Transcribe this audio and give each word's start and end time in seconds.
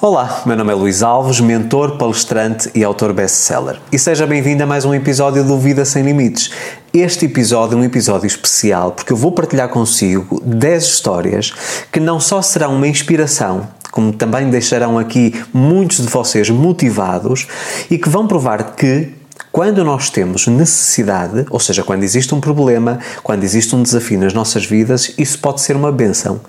Olá, 0.00 0.42
meu 0.46 0.56
nome 0.56 0.70
é 0.70 0.76
Luís 0.76 1.02
Alves, 1.02 1.40
mentor, 1.40 1.98
palestrante 1.98 2.70
e 2.72 2.84
autor 2.84 3.12
best-seller. 3.12 3.80
E 3.90 3.98
seja 3.98 4.28
bem-vindo 4.28 4.62
a 4.62 4.66
mais 4.66 4.84
um 4.84 4.94
episódio 4.94 5.42
do 5.42 5.58
Vida 5.58 5.84
Sem 5.84 6.04
Limites. 6.04 6.52
Este 6.94 7.24
episódio 7.24 7.76
é 7.76 7.80
um 7.80 7.82
episódio 7.82 8.28
especial 8.28 8.92
porque 8.92 9.12
eu 9.12 9.16
vou 9.16 9.32
partilhar 9.32 9.68
consigo 9.70 10.40
10 10.44 10.84
histórias 10.84 11.52
que 11.90 11.98
não 11.98 12.20
só 12.20 12.40
serão 12.40 12.76
uma 12.76 12.86
inspiração, 12.86 13.66
como 13.90 14.12
também 14.12 14.48
deixarão 14.48 15.00
aqui 15.00 15.34
muitos 15.52 15.96
de 15.96 16.06
vocês 16.06 16.48
motivados 16.48 17.48
e 17.90 17.98
que 17.98 18.08
vão 18.08 18.28
provar 18.28 18.76
que 18.76 19.12
quando 19.50 19.82
nós 19.82 20.10
temos 20.10 20.46
necessidade, 20.46 21.44
ou 21.50 21.58
seja, 21.58 21.82
quando 21.82 22.04
existe 22.04 22.32
um 22.32 22.40
problema, 22.40 23.00
quando 23.24 23.42
existe 23.42 23.74
um 23.74 23.82
desafio 23.82 24.20
nas 24.20 24.32
nossas 24.32 24.64
vidas, 24.64 25.12
isso 25.18 25.40
pode 25.40 25.60
ser 25.60 25.74
uma 25.74 25.90
benção, 25.90 26.40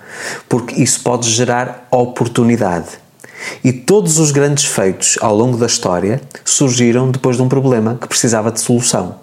porque 0.47 0.79
isso 0.79 0.99
pode 1.01 1.27
gerar 1.27 1.87
oportunidade. 1.89 3.08
E 3.63 3.71
todos 3.71 4.19
os 4.19 4.31
grandes 4.31 4.65
feitos 4.65 5.17
ao 5.21 5.35
longo 5.35 5.57
da 5.57 5.65
história 5.65 6.21
surgiram 6.43 7.11
depois 7.11 7.37
de 7.37 7.41
um 7.41 7.49
problema 7.49 7.97
que 7.99 8.07
precisava 8.07 8.51
de 8.51 8.59
solução. 8.59 9.15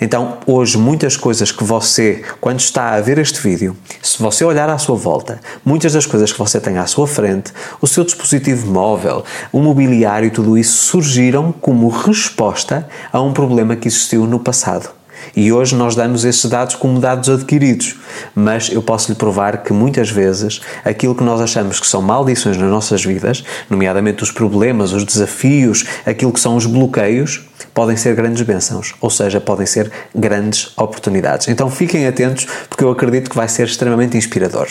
Então, 0.00 0.38
hoje, 0.46 0.78
muitas 0.78 1.16
coisas 1.16 1.50
que 1.50 1.64
você, 1.64 2.22
quando 2.40 2.60
está 2.60 2.90
a 2.90 3.00
ver 3.00 3.18
este 3.18 3.40
vídeo, 3.40 3.76
se 4.02 4.22
você 4.22 4.44
olhar 4.44 4.68
à 4.68 4.78
sua 4.78 4.96
volta, 4.96 5.40
muitas 5.64 5.92
das 5.92 6.06
coisas 6.06 6.32
que 6.32 6.38
você 6.38 6.60
tem 6.60 6.78
à 6.78 6.86
sua 6.86 7.06
frente, 7.06 7.52
o 7.80 7.86
seu 7.86 8.04
dispositivo 8.04 8.70
móvel, 8.70 9.24
o 9.52 9.60
mobiliário, 9.60 10.30
tudo 10.30 10.56
isso 10.56 10.86
surgiram 10.86 11.52
como 11.52 11.88
resposta 11.88 12.88
a 13.12 13.20
um 13.20 13.32
problema 13.32 13.76
que 13.76 13.88
existiu 13.88 14.26
no 14.26 14.38
passado. 14.38 14.90
E 15.36 15.52
hoje 15.52 15.74
nós 15.74 15.94
damos 15.94 16.24
esses 16.24 16.44
dados 16.44 16.74
como 16.74 17.00
dados 17.00 17.28
adquiridos, 17.28 17.96
mas 18.34 18.70
eu 18.70 18.82
posso 18.82 19.10
lhe 19.10 19.16
provar 19.16 19.62
que 19.62 19.72
muitas 19.72 20.10
vezes 20.10 20.60
aquilo 20.84 21.14
que 21.14 21.24
nós 21.24 21.40
achamos 21.40 21.80
que 21.80 21.86
são 21.86 22.02
maldições 22.02 22.56
nas 22.56 22.70
nossas 22.70 23.04
vidas, 23.04 23.44
nomeadamente 23.68 24.22
os 24.22 24.30
problemas, 24.30 24.92
os 24.92 25.04
desafios, 25.04 25.84
aquilo 26.06 26.32
que 26.32 26.40
são 26.40 26.56
os 26.56 26.66
bloqueios, 26.66 27.44
podem 27.72 27.96
ser 27.96 28.14
grandes 28.14 28.42
bênçãos, 28.42 28.94
ou 29.00 29.10
seja, 29.10 29.40
podem 29.40 29.66
ser 29.66 29.90
grandes 30.14 30.72
oportunidades. 30.76 31.48
Então 31.48 31.70
fiquem 31.70 32.06
atentos 32.06 32.46
porque 32.68 32.84
eu 32.84 32.90
acredito 32.90 33.28
que 33.28 33.36
vai 33.36 33.48
ser 33.48 33.66
extremamente 33.66 34.16
inspirador. 34.16 34.68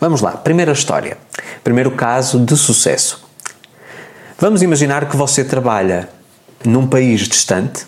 Vamos 0.00 0.20
lá, 0.20 0.32
primeira 0.32 0.72
história, 0.72 1.18
primeiro 1.62 1.90
caso 1.90 2.38
de 2.38 2.56
sucesso. 2.56 3.28
Vamos 4.38 4.62
imaginar 4.62 5.06
que 5.08 5.16
você 5.16 5.44
trabalha 5.44 6.08
num 6.64 6.86
país 6.86 7.22
distante 7.28 7.84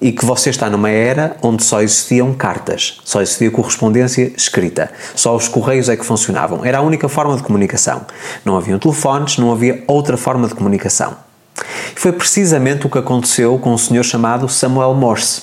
e 0.00 0.12
que 0.12 0.24
você 0.24 0.50
está 0.50 0.68
numa 0.68 0.90
era 0.90 1.36
onde 1.42 1.62
só 1.62 1.80
existiam 1.80 2.32
cartas, 2.34 3.00
só 3.04 3.22
existia 3.22 3.50
correspondência 3.50 4.32
escrita, 4.36 4.90
só 5.14 5.34
os 5.34 5.48
correios 5.48 5.88
é 5.88 5.96
que 5.96 6.04
funcionavam. 6.04 6.64
Era 6.64 6.78
a 6.78 6.82
única 6.82 7.08
forma 7.08 7.36
de 7.36 7.42
comunicação. 7.42 8.02
Não 8.44 8.56
haviam 8.56 8.78
telefones, 8.78 9.38
não 9.38 9.52
havia 9.52 9.82
outra 9.86 10.16
forma 10.16 10.48
de 10.48 10.54
comunicação. 10.54 11.16
Foi 11.94 12.12
precisamente 12.12 12.86
o 12.86 12.90
que 12.90 12.98
aconteceu 12.98 13.58
com 13.58 13.72
um 13.72 13.78
senhor 13.78 14.02
chamado 14.02 14.48
Samuel 14.48 14.94
Morse. 14.94 15.42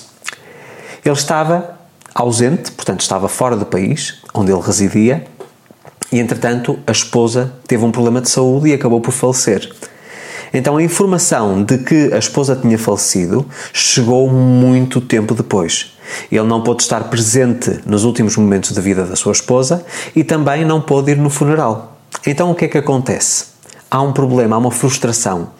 Ele 1.04 1.14
estava 1.14 1.78
ausente, 2.14 2.70
portanto 2.72 3.00
estava 3.00 3.28
fora 3.28 3.56
do 3.56 3.66
país 3.66 4.20
onde 4.34 4.52
ele 4.52 4.60
residia, 4.60 5.24
e 6.12 6.20
entretanto 6.20 6.78
a 6.86 6.92
esposa 6.92 7.54
teve 7.66 7.84
um 7.84 7.90
problema 7.90 8.20
de 8.20 8.28
saúde 8.28 8.68
e 8.68 8.74
acabou 8.74 9.00
por 9.00 9.12
falecer. 9.12 9.72
Então 10.52 10.76
a 10.76 10.82
informação 10.82 11.62
de 11.62 11.78
que 11.78 12.12
a 12.12 12.18
esposa 12.18 12.54
tinha 12.54 12.78
falecido 12.78 13.46
chegou 13.72 14.28
muito 14.30 15.00
tempo 15.00 15.34
depois. 15.34 15.92
Ele 16.30 16.44
não 16.44 16.62
pôde 16.62 16.82
estar 16.82 17.04
presente 17.04 17.80
nos 17.86 18.04
últimos 18.04 18.36
momentos 18.36 18.72
da 18.72 18.82
vida 18.82 19.04
da 19.04 19.16
sua 19.16 19.32
esposa 19.32 19.84
e 20.14 20.22
também 20.22 20.64
não 20.64 20.80
pôde 20.80 21.12
ir 21.12 21.16
no 21.16 21.30
funeral. 21.30 21.96
Então 22.26 22.50
o 22.50 22.54
que 22.54 22.66
é 22.66 22.68
que 22.68 22.78
acontece? 22.78 23.52
Há 23.90 24.00
um 24.00 24.12
problema, 24.12 24.56
há 24.56 24.58
uma 24.58 24.70
frustração. 24.70 25.50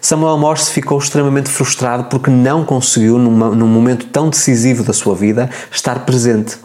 Samuel 0.00 0.38
Morse 0.38 0.70
ficou 0.72 0.98
extremamente 0.98 1.48
frustrado 1.48 2.04
porque 2.04 2.30
não 2.30 2.64
conseguiu, 2.64 3.16
numa, 3.16 3.50
num 3.50 3.68
momento 3.68 4.06
tão 4.06 4.28
decisivo 4.28 4.82
da 4.82 4.92
sua 4.92 5.14
vida, 5.14 5.48
estar 5.70 6.04
presente. 6.04 6.56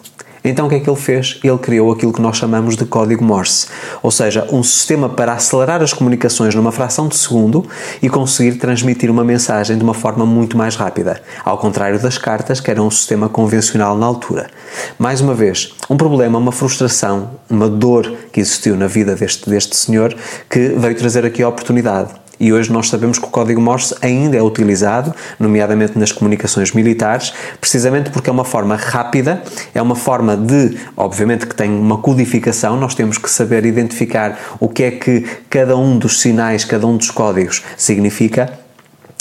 Então 0.46 0.68
o 0.68 0.70
que 0.70 0.76
é 0.76 0.80
que 0.80 0.90
ele 0.90 0.96
fez? 0.96 1.40
Ele 1.44 1.58
criou 1.58 1.92
aquilo 1.92 2.14
que 2.14 2.22
nós 2.22 2.38
chamamos 2.38 2.78
de 2.78 2.86
código 2.86 3.24
Morse, 3.24 3.68
ou 4.04 4.12
seja, 4.12 4.48
um 4.52 4.62
sistema 4.62 5.10
para 5.10 5.34
acelerar 5.34 5.82
as 5.82 5.92
comunicações 5.92 6.54
numa 6.54 6.72
fração 6.72 7.08
de 7.08 7.18
segundo 7.18 7.66
e 8.02 8.08
conseguir 8.08 8.60
transmitir 8.60 9.10
uma 9.10 9.24
mensagem 9.24 9.76
de 9.76 9.84
uma 9.84 9.96
forma 9.96 10.26
muito 10.26 10.56
mais 10.56 10.76
rápida, 10.76 11.22
ao 11.44 11.58
contrário 11.58 12.00
das 12.00 12.20
cartas, 12.20 12.60
que 12.60 12.70
era 12.70 12.82
um 12.82 12.92
sistema 12.92 13.28
convencional 13.28 13.98
na 13.98 14.06
altura. 14.06 14.48
Mais 15.00 15.20
uma 15.20 15.34
vez, 15.34 15.74
um 15.90 15.98
problema, 15.98 16.38
uma 16.38 16.52
frustração, 16.52 17.32
uma 17.50 17.68
dor 17.68 18.14
que 18.32 18.40
existiu 18.40 18.78
na 18.78 18.88
vida 18.88 19.16
deste, 19.16 19.50
deste 19.50 19.76
senhor 19.76 20.16
que 20.50 20.60
veio 20.70 20.96
trazer 20.96 21.26
aqui 21.26 21.42
a 21.42 21.50
oportunidade. 21.50 22.25
E 22.40 22.52
hoje 22.52 22.72
nós 22.72 22.90
sabemos 22.90 23.18
que 23.18 23.26
o 23.26 23.30
código 23.30 23.62
Morse 23.62 23.96
ainda 24.02 24.38
é 24.38 24.42
utilizado, 24.42 25.14
nomeadamente 25.40 25.98
nas 25.98 26.12
comunicações 26.12 26.72
militares, 26.72 27.34
precisamente 27.60 28.10
porque 28.10 28.30
é 28.30 28.34
uma 28.34 28.46
forma 28.46 28.76
rápida, 28.76 29.44
é 29.74 29.82
uma 29.82 29.96
forma 29.96 30.36
de, 30.36 30.78
obviamente 30.96 31.46
que 31.46 31.56
tem 31.56 31.70
uma 31.70 31.98
codificação, 31.98 32.78
nós 32.78 32.96
temos 32.96 33.18
que 33.18 33.30
saber 33.30 33.66
identificar 33.66 34.38
o 34.60 34.68
que 34.68 34.84
é 34.84 34.92
que 34.92 35.26
cada 35.50 35.78
um 35.78 35.98
dos 35.98 36.20
sinais, 36.20 36.66
cada 36.66 36.86
um 36.86 36.98
dos 36.98 37.10
códigos 37.10 37.64
significa 37.78 38.66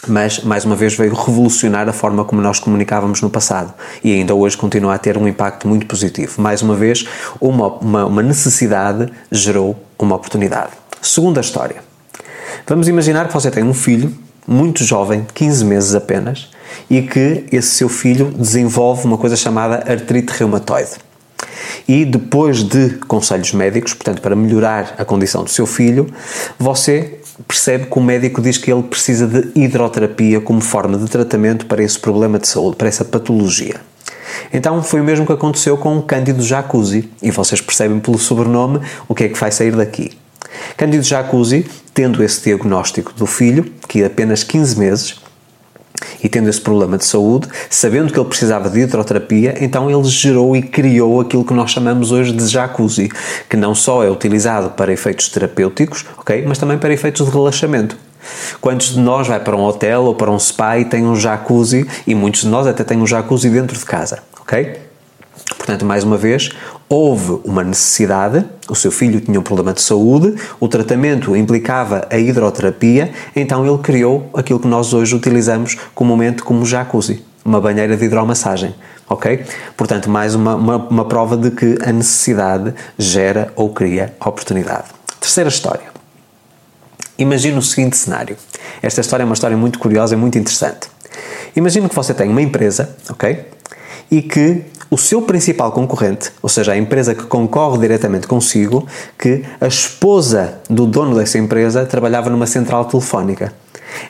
mas 0.06 0.40
mais 0.40 0.64
uma 0.64 0.76
vez 0.76 0.94
veio 0.94 1.14
revolucionar 1.14 1.88
a 1.88 1.92
forma 1.92 2.24
como 2.24 2.40
nós 2.40 2.58
comunicávamos 2.58 3.22
no 3.22 3.30
passado 3.30 3.72
e 4.02 4.12
ainda 4.12 4.34
hoje 4.34 4.56
continua 4.56 4.94
a 4.94 4.98
ter 4.98 5.16
um 5.16 5.26
impacto 5.26 5.66
muito 5.66 5.86
positivo. 5.86 6.40
Mais 6.40 6.62
uma 6.62 6.74
vez, 6.74 7.06
uma, 7.40 7.68
uma, 7.78 8.04
uma 8.04 8.22
necessidade 8.22 9.10
gerou 9.30 9.76
uma 9.98 10.16
oportunidade. 10.16 10.72
Segunda 11.00 11.40
história. 11.40 11.83
Vamos 12.66 12.88
imaginar 12.88 13.28
que 13.28 13.34
você 13.34 13.50
tem 13.50 13.64
um 13.64 13.74
filho 13.74 14.12
muito 14.46 14.84
jovem, 14.84 15.26
15 15.34 15.64
meses 15.64 15.94
apenas, 15.94 16.50
e 16.90 17.02
que 17.02 17.44
esse 17.50 17.68
seu 17.68 17.88
filho 17.88 18.26
desenvolve 18.30 19.04
uma 19.04 19.18
coisa 19.18 19.36
chamada 19.36 19.90
artrite 19.90 20.32
reumatoide. 20.32 20.92
E 21.88 22.04
depois 22.04 22.62
de 22.62 22.90
conselhos 23.06 23.52
médicos, 23.52 23.94
portanto, 23.94 24.20
para 24.20 24.34
melhorar 24.34 24.94
a 24.98 25.04
condição 25.04 25.44
do 25.44 25.50
seu 25.50 25.66
filho, 25.66 26.06
você 26.58 27.18
percebe 27.46 27.86
que 27.86 27.98
o 27.98 28.02
médico 28.02 28.40
diz 28.40 28.58
que 28.58 28.72
ele 28.72 28.82
precisa 28.82 29.26
de 29.26 29.50
hidroterapia 29.58 30.40
como 30.40 30.60
forma 30.60 30.96
de 30.96 31.06
tratamento 31.06 31.66
para 31.66 31.82
esse 31.82 31.98
problema 31.98 32.38
de 32.38 32.46
saúde, 32.46 32.76
para 32.76 32.88
essa 32.88 33.04
patologia. 33.04 33.76
Então 34.52 34.82
foi 34.82 35.00
o 35.00 35.04
mesmo 35.04 35.26
que 35.26 35.32
aconteceu 35.32 35.76
com 35.76 35.98
o 35.98 36.02
Cândido 36.02 36.42
Jacuzzi, 36.42 37.10
e 37.22 37.30
vocês 37.30 37.60
percebem 37.60 37.98
pelo 37.98 38.18
sobrenome 38.18 38.80
o 39.08 39.14
que 39.14 39.24
é 39.24 39.28
que 39.28 39.38
vai 39.38 39.50
sair 39.50 39.74
daqui. 39.74 40.12
Cândido 40.76 41.02
Jacuzzi, 41.02 41.66
tendo 41.92 42.22
esse 42.22 42.42
diagnóstico 42.42 43.12
do 43.12 43.26
filho, 43.26 43.72
que 43.88 44.02
é 44.02 44.06
apenas 44.06 44.42
15 44.42 44.78
meses, 44.78 45.24
e 46.22 46.28
tendo 46.28 46.48
esse 46.48 46.60
problema 46.60 46.98
de 46.98 47.04
saúde, 47.04 47.48
sabendo 47.70 48.12
que 48.12 48.18
ele 48.18 48.28
precisava 48.28 48.68
de 48.68 48.80
hidroterapia, 48.80 49.56
então 49.60 49.90
ele 49.90 50.04
gerou 50.04 50.56
e 50.56 50.62
criou 50.62 51.20
aquilo 51.20 51.44
que 51.44 51.54
nós 51.54 51.70
chamamos 51.70 52.10
hoje 52.10 52.32
de 52.32 52.46
jacuzzi, 52.48 53.10
que 53.48 53.56
não 53.56 53.74
só 53.74 54.02
é 54.02 54.10
utilizado 54.10 54.70
para 54.70 54.92
efeitos 54.92 55.28
terapêuticos, 55.28 56.04
ok, 56.18 56.44
mas 56.46 56.58
também 56.58 56.78
para 56.78 56.92
efeitos 56.92 57.26
de 57.26 57.32
relaxamento. 57.32 57.96
Quantos 58.60 58.94
de 58.94 59.00
nós 59.00 59.28
vai 59.28 59.38
para 59.38 59.54
um 59.54 59.62
hotel 59.62 60.04
ou 60.04 60.14
para 60.14 60.30
um 60.30 60.38
spa 60.38 60.78
e 60.78 60.86
tem 60.86 61.04
um 61.04 61.14
jacuzzi 61.14 61.86
e 62.06 62.14
muitos 62.14 62.40
de 62.40 62.48
nós 62.48 62.66
até 62.66 62.82
têm 62.82 62.98
um 62.98 63.06
jacuzzi 63.06 63.50
dentro 63.50 63.76
de 63.78 63.84
casa, 63.84 64.22
ok? 64.40 64.83
Portanto, 65.56 65.84
mais 65.84 66.04
uma 66.04 66.16
vez, 66.16 66.50
houve 66.88 67.40
uma 67.44 67.62
necessidade, 67.62 68.44
o 68.68 68.74
seu 68.74 68.90
filho 68.90 69.20
tinha 69.20 69.38
um 69.38 69.42
problema 69.42 69.72
de 69.72 69.80
saúde, 69.80 70.34
o 70.60 70.68
tratamento 70.68 71.36
implicava 71.36 72.06
a 72.10 72.18
hidroterapia, 72.18 73.12
então 73.34 73.66
ele 73.66 73.78
criou 73.78 74.28
aquilo 74.34 74.60
que 74.60 74.68
nós 74.68 74.92
hoje 74.92 75.14
utilizamos 75.14 75.76
comumente 75.94 76.42
como 76.42 76.64
jacuzzi, 76.66 77.24
uma 77.44 77.60
banheira 77.60 77.96
de 77.96 78.04
hidromassagem. 78.04 78.74
Ok? 79.08 79.44
Portanto, 79.76 80.08
mais 80.08 80.34
uma, 80.34 80.54
uma, 80.54 80.76
uma 80.76 81.04
prova 81.04 81.36
de 81.36 81.50
que 81.50 81.78
a 81.84 81.92
necessidade 81.92 82.74
gera 82.98 83.52
ou 83.54 83.70
cria 83.70 84.14
oportunidade. 84.18 84.86
Terceira 85.20 85.48
história. 85.48 85.94
Imagina 87.18 87.58
o 87.58 87.62
seguinte 87.62 87.96
cenário. 87.96 88.36
Esta 88.82 89.00
história 89.00 89.22
é 89.22 89.26
uma 89.26 89.34
história 89.34 89.56
muito 89.56 89.78
curiosa 89.78 90.14
e 90.14 90.16
muito 90.16 90.38
interessante. 90.38 90.88
Imagina 91.54 91.88
que 91.88 91.94
você 91.94 92.12
tem 92.12 92.28
uma 92.28 92.42
empresa, 92.42 92.96
ok? 93.08 93.46
E 94.10 94.22
que 94.22 94.64
o 94.94 94.96
seu 94.96 95.22
principal 95.22 95.72
concorrente, 95.72 96.30
ou 96.40 96.48
seja, 96.48 96.70
a 96.70 96.76
empresa 96.76 97.16
que 97.16 97.24
concorre 97.24 97.78
diretamente 97.78 98.28
consigo, 98.28 98.86
que 99.18 99.42
a 99.60 99.66
esposa 99.66 100.60
do 100.70 100.86
dono 100.86 101.16
dessa 101.16 101.36
empresa 101.36 101.84
trabalhava 101.84 102.30
numa 102.30 102.46
central 102.46 102.84
telefónica. 102.84 103.52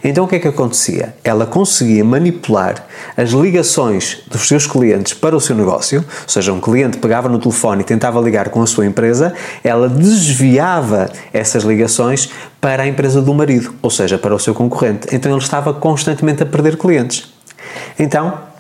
Então 0.03 0.27
o 0.27 0.29
que 0.29 0.37
é 0.37 0.39
que 0.39 0.49
acontecia? 0.49 1.15
Ela 1.25 1.47
conseguia 1.47 2.05
manipular 2.05 2.87
as 3.17 3.31
ligações 3.31 4.19
dos 4.27 4.47
seus 4.47 4.67
clientes 4.67 5.15
para 5.15 5.35
o 5.35 5.41
seu 5.41 5.57
negócio, 5.57 6.01
ou 6.01 6.29
seja, 6.29 6.53
um 6.53 6.61
cliente 6.61 6.99
pegava 6.99 7.31
no 7.31 7.39
telefone 7.39 7.81
e 7.81 7.85
tentava 7.85 8.21
ligar 8.21 8.51
com 8.51 8.61
a 8.61 8.67
sua 8.67 8.85
empresa, 8.85 9.33
ela 9.63 9.89
desviava 9.89 11.11
essas 11.33 11.65
ligações 11.65 12.29
para 12.61 12.83
a 12.83 12.87
empresa 12.87 13.23
do 13.23 13.33
marido, 13.33 13.75
ou 13.81 13.89
seja, 13.89 14.19
para 14.19 14.35
o 14.35 14.39
seu 14.39 14.53
concorrente. 14.53 15.09
Então 15.13 15.33
ele 15.33 15.41
estava 15.41 15.73
constantemente 15.73 16.43
a 16.43 16.47
perder 16.47 16.77
clientes. 16.77 17.33
Então, 17.99 18.53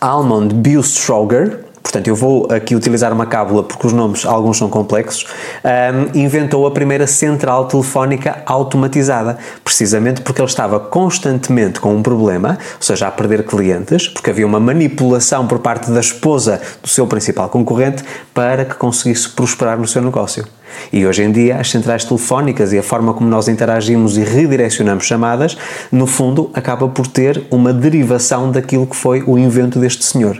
Almond 0.00 0.54
Biostroger, 0.54 1.60
portanto 1.82 2.08
eu 2.08 2.16
vou 2.16 2.46
aqui 2.50 2.74
utilizar 2.74 3.12
uma 3.12 3.26
cábula 3.26 3.62
porque 3.62 3.86
os 3.86 3.92
nomes 3.92 4.24
alguns 4.24 4.58
são 4.58 4.68
complexos, 4.68 5.26
um, 5.64 6.18
inventou 6.18 6.66
a 6.66 6.70
primeira 6.70 7.06
central 7.06 7.66
telefónica 7.66 8.42
automatizada, 8.46 9.38
precisamente 9.62 10.20
porque 10.22 10.40
ele 10.40 10.48
estava 10.48 10.80
constantemente 10.80 11.80
com 11.80 11.94
um 11.94 12.02
problema, 12.02 12.58
ou 12.76 12.82
seja, 12.82 13.06
a 13.06 13.10
perder 13.10 13.44
clientes, 13.44 14.08
porque 14.08 14.30
havia 14.30 14.46
uma 14.46 14.60
manipulação 14.60 15.46
por 15.46 15.58
parte 15.58 15.90
da 15.90 16.00
esposa 16.00 16.60
do 16.82 16.88
seu 16.88 17.06
principal 17.06 17.48
concorrente 17.48 18.02
para 18.32 18.64
que 18.64 18.74
conseguisse 18.74 19.28
prosperar 19.28 19.78
no 19.78 19.86
seu 19.86 20.02
negócio. 20.02 20.44
E 20.92 21.06
hoje 21.06 21.22
em 21.22 21.32
dia, 21.32 21.56
as 21.56 21.70
centrais 21.70 22.04
telefónicas 22.04 22.72
e 22.72 22.78
a 22.78 22.82
forma 22.82 23.14
como 23.14 23.28
nós 23.28 23.48
interagimos 23.48 24.16
e 24.16 24.22
redirecionamos 24.22 25.04
chamadas, 25.04 25.56
no 25.90 26.06
fundo, 26.06 26.50
acaba 26.54 26.88
por 26.88 27.06
ter 27.06 27.44
uma 27.50 27.72
derivação 27.72 28.50
daquilo 28.50 28.86
que 28.86 28.96
foi 28.96 29.22
o 29.26 29.38
invento 29.38 29.78
deste 29.78 30.04
senhor. 30.04 30.38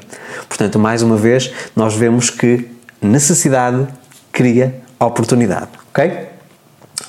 Portanto, 0.49 0.79
mais 0.79 1.03
uma 1.03 1.17
vez, 1.17 1.53
nós 1.75 1.95
vemos 1.95 2.31
que 2.31 2.69
necessidade 3.01 3.87
cria 4.33 4.75
oportunidade. 4.99 5.69
Ok? 5.91 6.29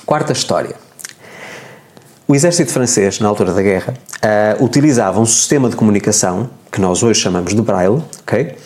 Quarta 0.04 0.32
história. 0.32 0.74
O 2.28 2.34
exército 2.34 2.72
francês, 2.72 3.20
na 3.20 3.28
altura 3.28 3.52
da 3.52 3.62
guerra, 3.62 3.94
uh, 4.16 4.64
utilizava 4.64 5.20
um 5.20 5.26
sistema 5.26 5.68
de 5.68 5.76
comunicação, 5.76 6.50
que 6.72 6.80
nós 6.80 7.02
hoje 7.02 7.20
chamamos 7.20 7.54
de 7.54 7.62
braille, 7.62 8.02
ok? 8.22 8.56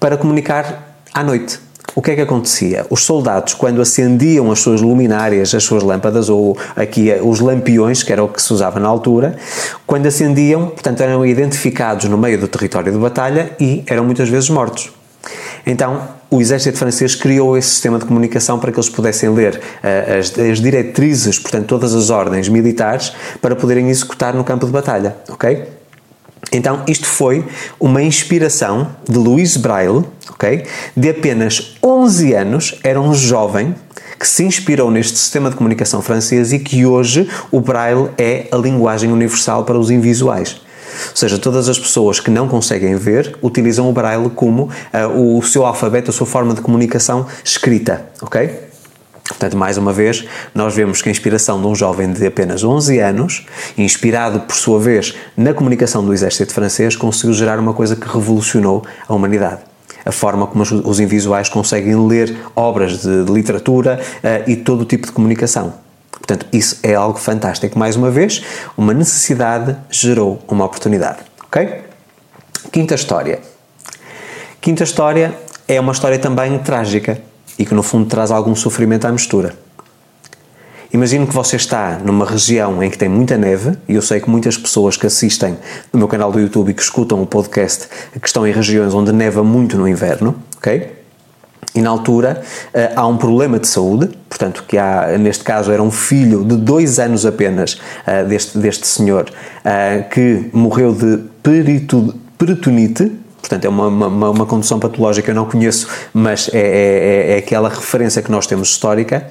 Para 0.00 0.16
comunicar 0.16 0.96
à 1.12 1.22
noite 1.22 1.60
o 1.94 2.00
que 2.00 2.12
é 2.12 2.14
que 2.14 2.20
acontecia? 2.20 2.86
Os 2.88 3.04
soldados, 3.04 3.54
quando 3.54 3.80
acendiam 3.82 4.50
as 4.50 4.60
suas 4.60 4.80
luminárias, 4.80 5.54
as 5.54 5.62
suas 5.62 5.82
lâmpadas, 5.82 6.28
ou 6.28 6.56
aqui 6.74 7.10
eh, 7.10 7.20
os 7.22 7.40
lampiões, 7.40 8.02
que 8.02 8.12
era 8.12 8.24
o 8.24 8.28
que 8.28 8.40
se 8.40 8.52
usava 8.52 8.80
na 8.80 8.88
altura, 8.88 9.36
quando 9.86 10.06
acendiam, 10.06 10.68
portanto, 10.68 11.00
eram 11.02 11.24
identificados 11.26 12.06
no 12.06 12.16
meio 12.16 12.38
do 12.38 12.48
território 12.48 12.90
de 12.90 12.98
batalha 12.98 13.52
e 13.60 13.84
eram 13.86 14.04
muitas 14.04 14.28
vezes 14.28 14.48
mortos. 14.48 14.90
Então, 15.66 16.08
o 16.30 16.40
exército 16.40 16.78
francês 16.78 17.14
criou 17.14 17.56
esse 17.56 17.68
sistema 17.68 17.98
de 17.98 18.06
comunicação 18.06 18.58
para 18.58 18.72
que 18.72 18.78
eles 18.78 18.88
pudessem 18.88 19.28
ler 19.28 19.56
uh, 19.56 20.18
as, 20.18 20.36
as, 20.38 20.60
diretrizes, 20.60 21.38
portanto, 21.38 21.66
todas 21.66 21.94
as 21.94 22.10
ordens 22.10 22.48
militares, 22.48 23.12
para 23.40 23.54
poderem 23.54 23.88
executar 23.90 24.34
no 24.34 24.42
campo 24.42 24.66
de 24.66 24.72
batalha, 24.72 25.16
ok? 25.28 25.81
Então, 26.50 26.82
isto 26.88 27.06
foi 27.06 27.44
uma 27.78 28.02
inspiração 28.02 28.88
de 29.08 29.16
Louis 29.16 29.56
Braille, 29.56 30.04
ok? 30.30 30.64
De 30.96 31.10
apenas 31.10 31.76
11 31.82 32.34
anos, 32.34 32.80
era 32.82 33.00
um 33.00 33.14
jovem 33.14 33.74
que 34.18 34.26
se 34.26 34.44
inspirou 34.44 34.90
neste 34.90 35.18
sistema 35.18 35.50
de 35.50 35.56
comunicação 35.56 36.02
francês 36.02 36.52
e 36.52 36.58
que 36.58 36.84
hoje 36.84 37.28
o 37.50 37.60
Braille 37.60 38.10
é 38.18 38.46
a 38.52 38.56
linguagem 38.56 39.10
universal 39.12 39.64
para 39.64 39.78
os 39.78 39.90
invisuais. 39.90 40.60
Ou 41.10 41.16
seja, 41.16 41.38
todas 41.38 41.68
as 41.68 41.78
pessoas 41.78 42.20
que 42.20 42.30
não 42.30 42.46
conseguem 42.46 42.96
ver 42.96 43.36
utilizam 43.42 43.88
o 43.88 43.92
Braille 43.92 44.30
como 44.30 44.64
uh, 44.64 45.38
o 45.38 45.42
seu 45.42 45.64
alfabeto, 45.64 46.10
a 46.10 46.12
sua 46.12 46.26
forma 46.26 46.54
de 46.54 46.60
comunicação 46.60 47.26
escrita, 47.44 48.06
ok? 48.20 48.71
Portanto, 49.28 49.56
mais 49.56 49.78
uma 49.78 49.92
vez, 49.92 50.24
nós 50.54 50.74
vemos 50.74 51.00
que 51.00 51.08
a 51.08 51.12
inspiração 51.12 51.60
de 51.60 51.66
um 51.66 51.74
jovem 51.74 52.12
de 52.12 52.26
apenas 52.26 52.64
11 52.64 52.98
anos, 52.98 53.46
inspirado 53.78 54.40
por 54.40 54.54
sua 54.54 54.80
vez 54.80 55.14
na 55.36 55.54
comunicação 55.54 56.04
do 56.04 56.12
exército 56.12 56.52
francês, 56.52 56.96
conseguiu 56.96 57.32
gerar 57.32 57.58
uma 57.58 57.72
coisa 57.72 57.94
que 57.94 58.06
revolucionou 58.06 58.84
a 59.08 59.14
humanidade. 59.14 59.60
A 60.04 60.10
forma 60.10 60.46
como 60.48 60.62
os 60.62 60.98
invisuais 60.98 61.48
conseguem 61.48 61.94
ler 62.08 62.36
obras 62.56 63.02
de, 63.02 63.24
literatura 63.32 64.00
uh, 64.18 64.50
e 64.50 64.56
todo 64.56 64.82
o 64.82 64.84
tipo 64.84 65.06
de 65.06 65.12
comunicação. 65.12 65.74
Portanto, 66.10 66.46
isso 66.52 66.78
é 66.82 66.94
algo 66.94 67.18
fantástico. 67.18 67.78
Mais 67.78 67.94
uma 67.94 68.10
vez, 68.10 68.42
uma 68.76 68.92
necessidade 68.92 69.76
gerou 69.90 70.42
uma 70.48 70.64
oportunidade. 70.64 71.18
Ok? 71.46 71.82
Quinta 72.72 72.94
história. 72.94 73.40
Quinta 74.60 74.82
história 74.82 75.34
é 75.68 75.80
uma 75.80 75.92
história 75.92 76.18
também 76.18 76.58
trágica 76.58 77.20
e 77.58 77.64
que 77.64 77.74
no 77.74 77.82
fundo 77.82 78.06
traz 78.06 78.30
algum 78.30 78.54
sofrimento 78.54 79.06
à 79.06 79.12
mistura. 79.12 79.54
Imagino 80.92 81.26
que 81.26 81.32
você 81.32 81.56
está 81.56 81.98
numa 82.04 82.26
região 82.26 82.82
em 82.82 82.90
que 82.90 82.98
tem 82.98 83.08
muita 83.08 83.38
neve, 83.38 83.78
e 83.88 83.94
eu 83.94 84.02
sei 84.02 84.20
que 84.20 84.28
muitas 84.28 84.58
pessoas 84.58 84.94
que 84.94 85.06
assistem 85.06 85.56
no 85.90 85.98
meu 85.98 86.06
canal 86.06 86.30
do 86.30 86.38
YouTube 86.38 86.70
e 86.70 86.74
que 86.74 86.82
escutam 86.82 87.22
o 87.22 87.26
podcast 87.26 87.88
que 88.20 88.26
estão 88.26 88.46
em 88.46 88.52
regiões 88.52 88.92
onde 88.92 89.10
neva 89.10 89.42
muito 89.42 89.78
no 89.78 89.88
inverno, 89.88 90.36
ok? 90.58 90.92
E 91.74 91.80
na 91.80 91.88
altura 91.88 92.42
uh, 92.74 92.78
há 92.94 93.06
um 93.06 93.16
problema 93.16 93.58
de 93.58 93.66
saúde, 93.68 94.10
portanto, 94.28 94.64
que 94.68 94.76
há, 94.76 95.16
neste 95.18 95.42
caso 95.42 95.72
era 95.72 95.82
um 95.82 95.90
filho 95.90 96.44
de 96.44 96.56
dois 96.56 96.98
anos 96.98 97.24
apenas 97.24 97.80
uh, 98.06 98.28
deste, 98.28 98.58
deste 98.58 98.86
senhor, 98.86 99.30
uh, 99.30 100.08
que 100.10 100.50
morreu 100.52 100.94
de 100.94 101.24
peritonite, 102.36 103.10
Portanto, 103.42 103.64
é 103.64 103.68
uma, 103.68 103.88
uma, 103.88 104.30
uma 104.30 104.46
condição 104.46 104.78
patológica 104.78 105.24
que 105.24 105.30
eu 105.30 105.34
não 105.34 105.44
conheço, 105.44 105.88
mas 106.14 106.48
é, 106.54 106.58
é, 106.58 106.62
é, 106.62 107.34
é 107.34 107.38
aquela 107.38 107.68
referência 107.68 108.22
que 108.22 108.30
nós 108.30 108.46
temos 108.46 108.68
histórica 108.68 109.26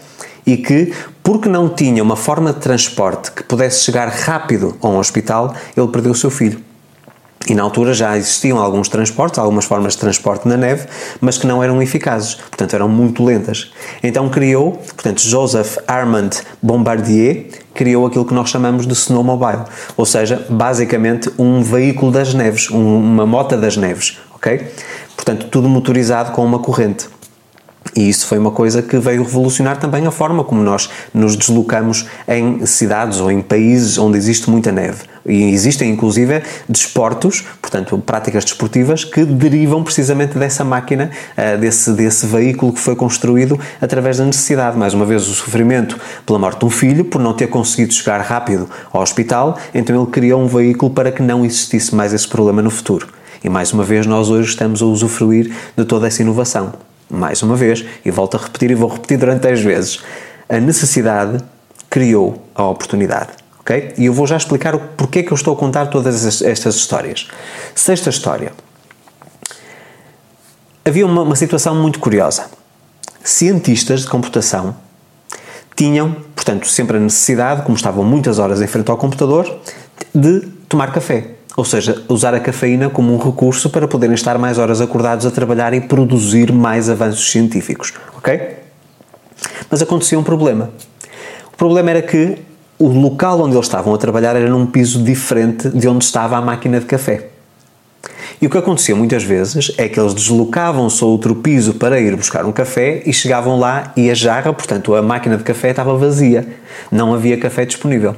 e 0.45 0.57
que, 0.57 0.93
porque 1.23 1.47
não 1.47 1.69
tinha 1.69 2.03
uma 2.03 2.17
forma 2.17 2.51
de 2.51 2.59
transporte 2.59 3.31
que 3.31 3.43
pudesse 3.43 3.83
chegar 3.83 4.09
rápido 4.09 4.75
a 4.81 4.87
um 4.87 4.97
hospital, 4.97 5.55
ele 5.75 5.87
perdeu 5.87 6.11
o 6.11 6.15
seu 6.15 6.29
filho. 6.29 6.59
E 7.47 7.55
na 7.55 7.63
altura 7.63 7.93
já 7.93 8.15
existiam 8.17 8.59
alguns 8.59 8.87
transportes, 8.87 9.39
algumas 9.39 9.65
formas 9.65 9.93
de 9.93 9.99
transporte 9.99 10.47
na 10.47 10.55
neve, 10.55 10.87
mas 11.19 11.37
que 11.37 11.47
não 11.47 11.63
eram 11.63 11.81
eficazes, 11.81 12.35
portanto 12.35 12.73
eram 12.75 12.87
muito 12.87 13.23
lentas. 13.23 13.71
Então 14.03 14.29
criou, 14.29 14.73
portanto, 14.73 15.21
Joseph 15.21 15.77
Armand 15.87 16.29
Bombardier 16.61 17.47
criou 17.73 18.05
aquilo 18.05 18.25
que 18.25 18.33
nós 18.33 18.49
chamamos 18.49 18.85
de 18.85 18.93
snowmobile, 18.93 19.63
ou 19.97 20.05
seja, 20.05 20.45
basicamente 20.49 21.31
um 21.37 21.61
veículo 21.63 22.11
das 22.11 22.33
neves, 22.33 22.69
uma 22.69 23.25
mota 23.25 23.57
das 23.57 23.75
neves, 23.75 24.19
ok? 24.35 24.67
Portanto, 25.15 25.47
tudo 25.49 25.67
motorizado 25.67 26.31
com 26.31 26.45
uma 26.45 26.59
corrente. 26.59 27.07
E 27.95 28.07
isso 28.07 28.25
foi 28.25 28.37
uma 28.37 28.51
coisa 28.51 28.81
que 28.81 28.97
veio 28.97 29.23
revolucionar 29.23 29.77
também 29.77 30.05
a 30.07 30.11
forma 30.11 30.43
como 30.43 30.61
nós 30.61 30.89
nos 31.13 31.35
deslocamos 31.35 32.05
em 32.27 32.65
cidades 32.65 33.19
ou 33.19 33.29
em 33.29 33.41
países 33.41 33.97
onde 33.97 34.17
existe 34.17 34.49
muita 34.49 34.71
neve. 34.71 35.11
E 35.25 35.51
existem 35.51 35.91
inclusive 35.91 36.41
desportos, 36.67 37.43
portanto, 37.61 37.97
práticas 37.99 38.45
desportivas 38.45 39.03
que 39.03 39.25
derivam 39.25 39.83
precisamente 39.83 40.37
dessa 40.37 40.63
máquina, 40.63 41.11
eh, 41.35 41.57
desse, 41.57 41.91
desse 41.91 42.25
veículo 42.25 42.73
que 42.73 42.79
foi 42.79 42.95
construído 42.95 43.59
através 43.81 44.17
da 44.17 44.25
necessidade. 44.25 44.77
Mais 44.77 44.93
uma 44.93 45.05
vez, 45.05 45.27
o 45.27 45.33
sofrimento 45.33 45.99
pela 46.25 46.39
morte 46.39 46.59
de 46.59 46.65
um 46.65 46.69
filho, 46.69 47.05
por 47.05 47.21
não 47.21 47.33
ter 47.33 47.47
conseguido 47.47 47.93
chegar 47.93 48.19
rápido 48.21 48.69
ao 48.91 49.01
hospital, 49.01 49.59
então 49.75 49.95
ele 49.95 50.09
criou 50.09 50.41
um 50.41 50.47
veículo 50.47 50.91
para 50.91 51.11
que 51.11 51.21
não 51.21 51.45
existisse 51.45 51.93
mais 51.93 52.13
esse 52.13 52.27
problema 52.27 52.61
no 52.61 52.71
futuro. 52.71 53.07
E 53.43 53.49
mais 53.49 53.73
uma 53.73 53.83
vez, 53.83 54.05
nós 54.05 54.29
hoje 54.29 54.49
estamos 54.49 54.81
a 54.81 54.85
usufruir 54.85 55.51
de 55.75 55.83
toda 55.83 56.07
essa 56.07 56.21
inovação 56.21 56.73
mais 57.11 57.43
uma 57.43 57.55
vez, 57.55 57.85
e 58.05 58.09
volto 58.09 58.37
a 58.37 58.39
repetir 58.39 58.71
e 58.71 58.75
vou 58.75 58.89
repetir 58.89 59.17
durante 59.17 59.41
10 59.41 59.61
vezes, 59.61 59.99
a 60.47 60.59
necessidade 60.59 61.43
criou 61.89 62.41
a 62.55 62.63
oportunidade. 62.63 63.31
ok? 63.59 63.93
E 63.97 64.05
eu 64.05 64.13
vou 64.13 64.25
já 64.25 64.37
explicar 64.37 64.73
o 64.73 64.79
porquê 64.79 65.21
que 65.23 65.31
eu 65.31 65.35
estou 65.35 65.53
a 65.53 65.57
contar 65.57 65.87
todas 65.87 66.41
estas 66.41 66.75
histórias. 66.75 67.27
Sexta 67.75 68.09
história. 68.09 68.53
Havia 70.83 71.05
uma, 71.05 71.21
uma 71.21 71.35
situação 71.35 71.75
muito 71.75 71.99
curiosa. 71.99 72.45
Cientistas 73.23 74.01
de 74.01 74.07
computação 74.07 74.75
tinham, 75.75 76.15
portanto, 76.35 76.67
sempre 76.67 76.97
a 76.97 76.99
necessidade, 76.99 77.63
como 77.63 77.75
estavam 77.75 78.03
muitas 78.03 78.39
horas 78.39 78.61
em 78.61 78.67
frente 78.67 78.89
ao 78.89 78.97
computador, 78.97 79.59
de 80.13 80.41
tomar 80.67 80.91
café. 80.91 81.35
Ou 81.55 81.65
seja, 81.65 82.01
usar 82.07 82.33
a 82.33 82.39
cafeína 82.39 82.89
como 82.89 83.13
um 83.13 83.17
recurso 83.17 83.69
para 83.69 83.87
poderem 83.87 84.15
estar 84.15 84.37
mais 84.37 84.57
horas 84.57 84.79
acordados 84.79 85.25
a 85.25 85.31
trabalhar 85.31 85.73
e 85.73 85.81
produzir 85.81 86.51
mais 86.51 86.89
avanços 86.89 87.29
científicos, 87.29 87.93
ok? 88.17 88.57
Mas 89.69 89.81
acontecia 89.81 90.17
um 90.17 90.23
problema. 90.23 90.71
O 91.53 91.57
problema 91.57 91.89
era 91.91 92.01
que 92.01 92.37
o 92.79 92.87
local 92.87 93.41
onde 93.41 93.55
eles 93.55 93.65
estavam 93.65 93.93
a 93.93 93.97
trabalhar 93.97 94.35
era 94.35 94.49
num 94.49 94.65
piso 94.65 95.03
diferente 95.03 95.69
de 95.69 95.87
onde 95.87 96.03
estava 96.03 96.37
a 96.37 96.41
máquina 96.41 96.79
de 96.79 96.85
café. 96.85 97.27
E 98.41 98.47
o 98.47 98.49
que 98.49 98.57
acontecia 98.57 98.95
muitas 98.95 99.23
vezes 99.23 99.71
é 99.77 99.87
que 99.87 99.99
eles 99.99 100.15
deslocavam-se 100.15 101.03
a 101.03 101.05
outro 101.05 101.35
piso 101.35 101.75
para 101.75 101.99
ir 101.99 102.15
buscar 102.15 102.43
um 102.43 102.51
café 102.51 103.03
e 103.05 103.13
chegavam 103.13 103.59
lá 103.59 103.93
e 103.95 104.09
a 104.09 104.15
jarra, 104.15 104.51
portanto 104.51 104.95
a 104.95 105.01
máquina 105.01 105.37
de 105.37 105.43
café 105.43 105.69
estava 105.69 105.95
vazia. 105.95 106.47
Não 106.91 107.13
havia 107.13 107.37
café 107.37 107.65
disponível. 107.65 108.15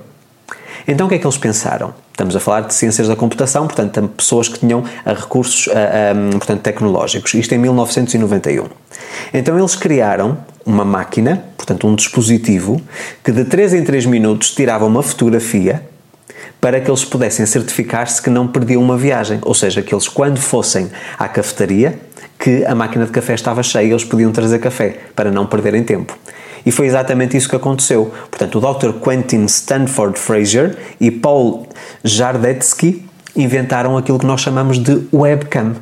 Então 0.87 1.05
o 1.07 1.09
que 1.09 1.15
é 1.15 1.19
que 1.19 1.25
eles 1.25 1.37
pensaram? 1.37 1.93
Estamos 2.11 2.35
a 2.35 2.39
falar 2.39 2.61
de 2.61 2.73
ciências 2.73 3.07
da 3.07 3.15
computação, 3.15 3.65
portanto, 3.65 4.07
pessoas 4.09 4.47
que 4.47 4.59
tinham 4.59 4.83
ah, 5.05 5.13
recursos 5.13 5.67
ah, 5.69 6.11
ah, 6.11 6.37
portanto, 6.37 6.61
tecnológicos. 6.61 7.33
Isto 7.33 7.55
em 7.55 7.57
1991. 7.57 8.67
Então 9.33 9.57
eles 9.57 9.75
criaram 9.75 10.37
uma 10.65 10.85
máquina, 10.85 11.43
portanto 11.57 11.87
um 11.87 11.95
dispositivo, 11.95 12.81
que 13.23 13.31
de 13.31 13.45
3 13.45 13.75
em 13.75 13.83
3 13.83 14.05
minutos 14.05 14.51
tirava 14.51 14.85
uma 14.85 15.01
fotografia 15.01 15.81
para 16.59 16.79
que 16.79 16.89
eles 16.89 17.03
pudessem 17.03 17.45
certificar-se 17.45 18.21
que 18.21 18.29
não 18.29 18.47
perdiam 18.47 18.81
uma 18.81 18.97
viagem. 18.97 19.39
Ou 19.41 19.53
seja, 19.53 19.81
que 19.81 19.93
eles 19.93 20.07
quando 20.07 20.39
fossem 20.39 20.89
à 21.19 21.27
cafetaria, 21.27 21.99
que 22.39 22.63
a 22.65 22.73
máquina 22.73 23.05
de 23.05 23.11
café 23.11 23.33
estava 23.33 23.61
cheia, 23.63 23.89
eles 23.89 24.03
podiam 24.03 24.31
trazer 24.31 24.59
café, 24.59 24.97
para 25.15 25.31
não 25.31 25.45
perderem 25.45 25.83
tempo. 25.83 26.17
E 26.65 26.71
foi 26.71 26.87
exatamente 26.87 27.35
isso 27.35 27.49
que 27.49 27.55
aconteceu. 27.55 28.11
Portanto, 28.29 28.57
o 28.57 28.73
Dr. 28.73 28.91
Quentin 28.99 29.45
Stanford 29.45 30.17
Fraser 30.17 30.77
e 30.99 31.11
Paul 31.11 31.67
Jardetsky 32.03 33.05
inventaram 33.35 33.97
aquilo 33.97 34.19
que 34.19 34.25
nós 34.25 34.41
chamamos 34.41 34.77
de 34.77 35.07
webcam. 35.13 35.75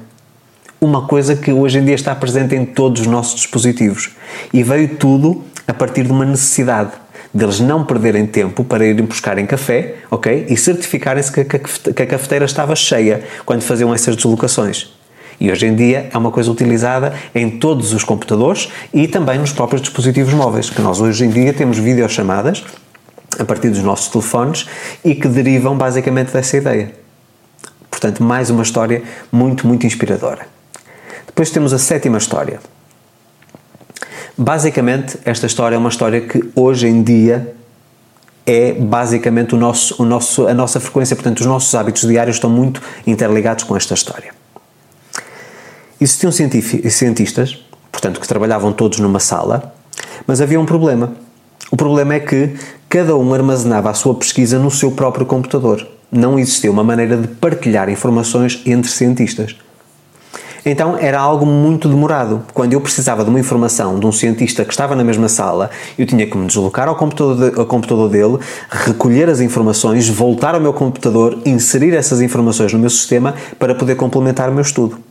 uma 0.79 1.05
coisa 1.05 1.35
que 1.35 1.51
hoje 1.51 1.77
em 1.77 1.85
dia 1.85 1.93
está 1.93 2.15
presente 2.15 2.55
em 2.55 2.65
todos 2.65 3.01
os 3.01 3.07
nossos 3.07 3.35
dispositivos. 3.35 4.09
E 4.51 4.63
veio 4.63 4.95
tudo 4.95 5.43
a 5.67 5.73
partir 5.73 6.03
de 6.03 6.11
uma 6.11 6.25
necessidade 6.25 6.91
deles 7.33 7.59
não 7.59 7.85
perderem 7.85 8.25
tempo 8.25 8.63
para 8.63 8.85
irem 8.85 9.05
buscarem 9.05 9.45
café, 9.45 9.95
ok? 10.09 10.47
E 10.49 10.57
certificarem-se 10.57 11.31
que, 11.31 11.45
que 11.45 12.01
a 12.01 12.07
cafeteira 12.07 12.45
estava 12.45 12.75
cheia 12.75 13.23
quando 13.45 13.61
faziam 13.61 13.93
essas 13.93 14.15
deslocações. 14.15 14.91
E 15.41 15.51
hoje 15.51 15.65
em 15.65 15.75
dia 15.75 16.07
é 16.13 16.15
uma 16.19 16.29
coisa 16.29 16.51
utilizada 16.51 17.15
em 17.33 17.49
todos 17.49 17.93
os 17.93 18.03
computadores 18.03 18.69
e 18.93 19.07
também 19.07 19.39
nos 19.39 19.51
próprios 19.51 19.81
dispositivos 19.81 20.35
móveis, 20.35 20.69
que 20.69 20.79
nós 20.83 21.01
hoje 21.01 21.25
em 21.25 21.31
dia 21.31 21.51
temos 21.51 21.79
videochamadas 21.79 22.63
a 23.39 23.43
partir 23.43 23.69
dos 23.71 23.81
nossos 23.81 24.07
telefones 24.09 24.67
e 25.03 25.15
que 25.15 25.27
derivam 25.27 25.75
basicamente 25.75 26.31
dessa 26.31 26.57
ideia. 26.57 26.93
Portanto, 27.89 28.21
mais 28.21 28.51
uma 28.51 28.61
história 28.61 29.01
muito, 29.31 29.65
muito 29.65 29.83
inspiradora. 29.87 30.45
Depois 31.25 31.49
temos 31.49 31.73
a 31.73 31.79
sétima 31.79 32.19
história. 32.19 32.59
Basicamente, 34.37 35.17
esta 35.25 35.47
história 35.47 35.75
é 35.75 35.79
uma 35.79 35.89
história 35.89 36.21
que 36.21 36.51
hoje 36.55 36.87
em 36.87 37.01
dia 37.01 37.55
é 38.45 38.73
basicamente 38.73 39.55
o 39.55 39.57
nosso, 39.57 40.03
o 40.03 40.05
nosso, 40.05 40.47
a 40.47 40.53
nossa 40.53 40.79
frequência, 40.79 41.15
portanto, 41.15 41.39
os 41.39 41.47
nossos 41.47 41.73
hábitos 41.73 42.07
diários 42.07 42.35
estão 42.35 42.49
muito 42.49 42.79
interligados 43.07 43.63
com 43.63 43.75
esta 43.75 43.95
história. 43.95 44.40
Existiam 46.01 46.31
cientistas, 46.31 47.63
portanto, 47.91 48.19
que 48.19 48.27
trabalhavam 48.27 48.73
todos 48.73 48.97
numa 48.97 49.19
sala, 49.19 49.71
mas 50.25 50.41
havia 50.41 50.59
um 50.59 50.65
problema. 50.65 51.13
O 51.69 51.77
problema 51.77 52.15
é 52.15 52.19
que 52.19 52.55
cada 52.89 53.15
um 53.15 53.31
armazenava 53.31 53.91
a 53.91 53.93
sua 53.93 54.15
pesquisa 54.15 54.57
no 54.57 54.71
seu 54.71 54.93
próprio 54.93 55.27
computador. 55.27 55.87
Não 56.11 56.39
existia 56.39 56.71
uma 56.71 56.83
maneira 56.83 57.15
de 57.15 57.27
partilhar 57.27 57.87
informações 57.87 58.63
entre 58.65 58.89
cientistas. 58.89 59.55
Então 60.65 60.97
era 60.97 61.19
algo 61.19 61.45
muito 61.45 61.87
demorado. 61.87 62.45
Quando 62.51 62.73
eu 62.73 62.81
precisava 62.81 63.23
de 63.23 63.29
uma 63.29 63.39
informação 63.39 63.99
de 63.99 64.05
um 64.07 64.11
cientista 64.11 64.65
que 64.65 64.71
estava 64.71 64.95
na 64.95 65.03
mesma 65.03 65.29
sala, 65.29 65.69
eu 65.99 66.07
tinha 66.07 66.25
que 66.25 66.35
me 66.35 66.47
deslocar 66.47 66.87
ao 66.87 66.95
computador, 66.95 67.51
de, 67.51 67.59
ao 67.59 67.65
computador 67.67 68.09
dele, 68.09 68.39
recolher 68.71 69.29
as 69.29 69.39
informações, 69.39 70.09
voltar 70.09 70.55
ao 70.55 70.61
meu 70.61 70.73
computador, 70.73 71.37
inserir 71.45 71.93
essas 71.93 72.21
informações 72.21 72.73
no 72.73 72.79
meu 72.79 72.89
sistema 72.89 73.35
para 73.59 73.75
poder 73.75 73.93
complementar 73.93 74.49
o 74.49 74.51
meu 74.51 74.63
estudo. 74.63 75.10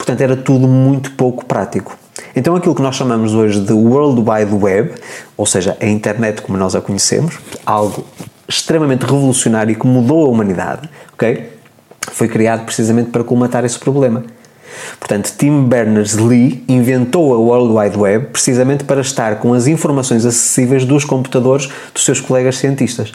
Portanto, 0.00 0.22
era 0.22 0.34
tudo 0.34 0.66
muito 0.66 1.10
pouco 1.10 1.44
prático. 1.44 1.94
Então, 2.34 2.56
aquilo 2.56 2.74
que 2.74 2.80
nós 2.80 2.96
chamamos 2.96 3.34
hoje 3.34 3.60
de 3.60 3.74
World 3.74 4.18
Wide 4.18 4.54
Web, 4.54 4.94
ou 5.36 5.44
seja, 5.44 5.76
a 5.78 5.86
internet 5.86 6.40
como 6.40 6.56
nós 6.56 6.74
a 6.74 6.80
conhecemos, 6.80 7.38
algo 7.66 8.02
extremamente 8.48 9.02
revolucionário 9.02 9.72
e 9.72 9.74
que 9.74 9.86
mudou 9.86 10.24
a 10.24 10.30
humanidade, 10.30 10.88
ok? 11.12 11.52
Foi 12.12 12.28
criado 12.28 12.64
precisamente 12.64 13.10
para 13.10 13.22
colmatar 13.22 13.62
esse 13.66 13.78
problema. 13.78 14.24
Portanto, 14.98 15.34
Tim 15.36 15.64
Berners-Lee 15.64 16.64
inventou 16.66 17.34
a 17.34 17.36
World 17.36 17.74
Wide 17.76 17.98
Web 17.98 18.26
precisamente 18.28 18.84
para 18.84 19.02
estar 19.02 19.36
com 19.36 19.52
as 19.52 19.66
informações 19.66 20.24
acessíveis 20.24 20.86
dos 20.86 21.04
computadores 21.04 21.68
dos 21.92 22.06
seus 22.06 22.22
colegas 22.22 22.56
cientistas. 22.56 23.12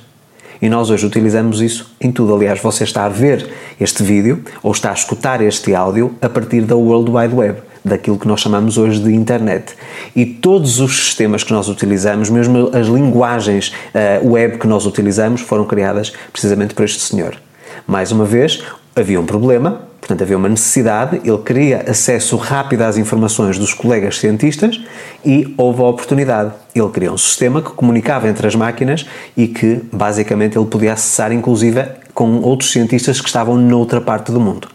E 0.61 0.69
nós 0.69 0.89
hoje 0.89 1.05
utilizamos 1.05 1.61
isso 1.61 1.93
em 1.99 2.11
tudo. 2.11 2.33
Aliás, 2.33 2.61
você 2.61 2.83
está 2.83 3.05
a 3.05 3.09
ver 3.09 3.49
este 3.79 4.03
vídeo 4.03 4.43
ou 4.63 4.71
está 4.71 4.91
a 4.91 4.93
escutar 4.93 5.41
este 5.41 5.75
áudio 5.75 6.15
a 6.21 6.29
partir 6.29 6.61
da 6.61 6.75
World 6.75 7.11
Wide 7.11 7.35
Web, 7.35 7.59
daquilo 7.83 8.17
que 8.17 8.27
nós 8.27 8.41
chamamos 8.41 8.77
hoje 8.77 8.99
de 8.99 9.13
internet. 9.13 9.75
E 10.15 10.25
todos 10.25 10.79
os 10.79 11.05
sistemas 11.05 11.43
que 11.43 11.53
nós 11.53 11.69
utilizamos, 11.69 12.29
mesmo 12.29 12.71
as 12.73 12.87
linguagens 12.87 13.73
uh, 13.93 14.27
web 14.27 14.57
que 14.57 14.67
nós 14.67 14.85
utilizamos, 14.85 15.41
foram 15.41 15.65
criadas 15.65 16.11
precisamente 16.31 16.73
por 16.73 16.85
este 16.85 17.01
senhor. 17.01 17.37
Mais 17.85 18.11
uma 18.11 18.25
vez, 18.25 18.63
havia 18.95 19.19
um 19.19 19.25
problema, 19.25 19.81
Portanto, 20.05 20.21
havia 20.21 20.37
uma 20.37 20.47
necessidade, 20.47 21.19
ele 21.23 21.37
queria 21.39 21.83
acesso 21.89 22.37
rápido 22.37 22.83
às 22.83 22.95
informações 22.95 23.57
dos 23.57 23.73
colegas 23.73 24.19
cientistas 24.19 24.79
e 25.25 25.51
houve 25.57 25.81
a 25.81 25.85
oportunidade. 25.85 26.53
Ele 26.75 26.89
criou 26.89 27.15
um 27.15 27.17
sistema 27.17 27.59
que 27.59 27.71
comunicava 27.71 28.29
entre 28.29 28.45
as 28.45 28.53
máquinas 28.53 29.07
e 29.35 29.47
que, 29.47 29.81
basicamente, 29.91 30.59
ele 30.59 30.67
podia 30.67 30.93
acessar, 30.93 31.31
inclusive, 31.31 31.83
com 32.13 32.39
outros 32.41 32.71
cientistas 32.71 33.19
que 33.19 33.25
estavam 33.25 33.57
noutra 33.57 33.99
parte 33.99 34.31
do 34.31 34.39
mundo. 34.39 34.67